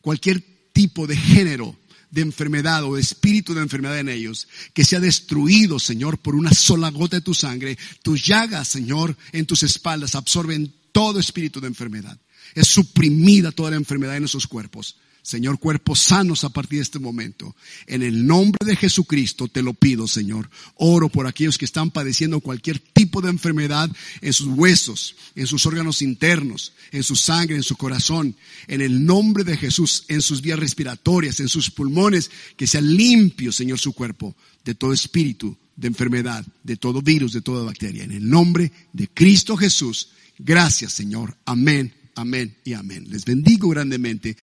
cualquier 0.00 0.42
tipo 0.72 1.06
de 1.06 1.16
género 1.16 1.76
de 2.10 2.20
enfermedad 2.20 2.84
o 2.84 2.94
de 2.94 3.00
espíritu 3.00 3.54
de 3.54 3.62
enfermedad 3.62 3.98
en 3.98 4.10
ellos, 4.10 4.46
que 4.74 4.84
sea 4.84 5.00
destruido, 5.00 5.78
Señor, 5.78 6.18
por 6.18 6.34
una 6.34 6.52
sola 6.52 6.90
gota 6.90 7.16
de 7.16 7.22
tu 7.22 7.34
sangre. 7.34 7.78
Tus 8.02 8.26
llagas, 8.26 8.68
Señor, 8.68 9.16
en 9.32 9.46
tus 9.46 9.62
espaldas 9.62 10.14
absorben 10.14 10.72
todo 10.92 11.18
espíritu 11.18 11.60
de 11.60 11.68
enfermedad. 11.68 12.18
Es 12.54 12.68
suprimida 12.68 13.52
toda 13.52 13.70
la 13.70 13.76
enfermedad 13.76 14.16
en 14.16 14.24
esos 14.24 14.46
cuerpos. 14.46 14.96
Señor, 15.22 15.60
cuerpos 15.60 16.00
sanos 16.00 16.42
a 16.42 16.48
partir 16.48 16.80
de 16.80 16.82
este 16.82 16.98
momento. 16.98 17.54
En 17.86 18.02
el 18.02 18.26
nombre 18.26 18.66
de 18.66 18.74
Jesucristo 18.74 19.46
te 19.46 19.62
lo 19.62 19.72
pido, 19.72 20.08
Señor. 20.08 20.50
Oro 20.74 21.08
por 21.08 21.28
aquellos 21.28 21.58
que 21.58 21.64
están 21.64 21.92
padeciendo 21.92 22.40
cualquier 22.40 22.80
tipo 22.80 23.22
de 23.22 23.30
enfermedad 23.30 23.88
en 24.20 24.32
sus 24.32 24.48
huesos, 24.48 25.14
en 25.36 25.46
sus 25.46 25.64
órganos 25.64 26.02
internos, 26.02 26.72
en 26.90 27.04
su 27.04 27.14
sangre, 27.14 27.54
en 27.54 27.62
su 27.62 27.76
corazón. 27.76 28.34
En 28.66 28.80
el 28.80 29.06
nombre 29.06 29.44
de 29.44 29.56
Jesús, 29.56 30.04
en 30.08 30.22
sus 30.22 30.42
vías 30.42 30.58
respiratorias, 30.58 31.38
en 31.38 31.48
sus 31.48 31.70
pulmones, 31.70 32.28
que 32.56 32.66
sea 32.66 32.80
limpio, 32.80 33.52
Señor, 33.52 33.78
su 33.78 33.92
cuerpo 33.92 34.34
de 34.64 34.74
todo 34.74 34.92
espíritu 34.92 35.56
de 35.76 35.88
enfermedad, 35.88 36.44
de 36.64 36.76
todo 36.76 37.00
virus, 37.00 37.32
de 37.32 37.42
toda 37.42 37.64
bacteria. 37.64 38.02
En 38.02 38.12
el 38.12 38.28
nombre 38.28 38.72
de 38.92 39.08
Cristo 39.08 39.56
Jesús. 39.56 40.10
Gracias, 40.36 40.92
Señor. 40.92 41.36
Amén, 41.44 41.94
amén 42.14 42.56
y 42.64 42.74
amén. 42.74 43.06
Les 43.08 43.24
bendigo 43.24 43.68
grandemente. 43.68 44.36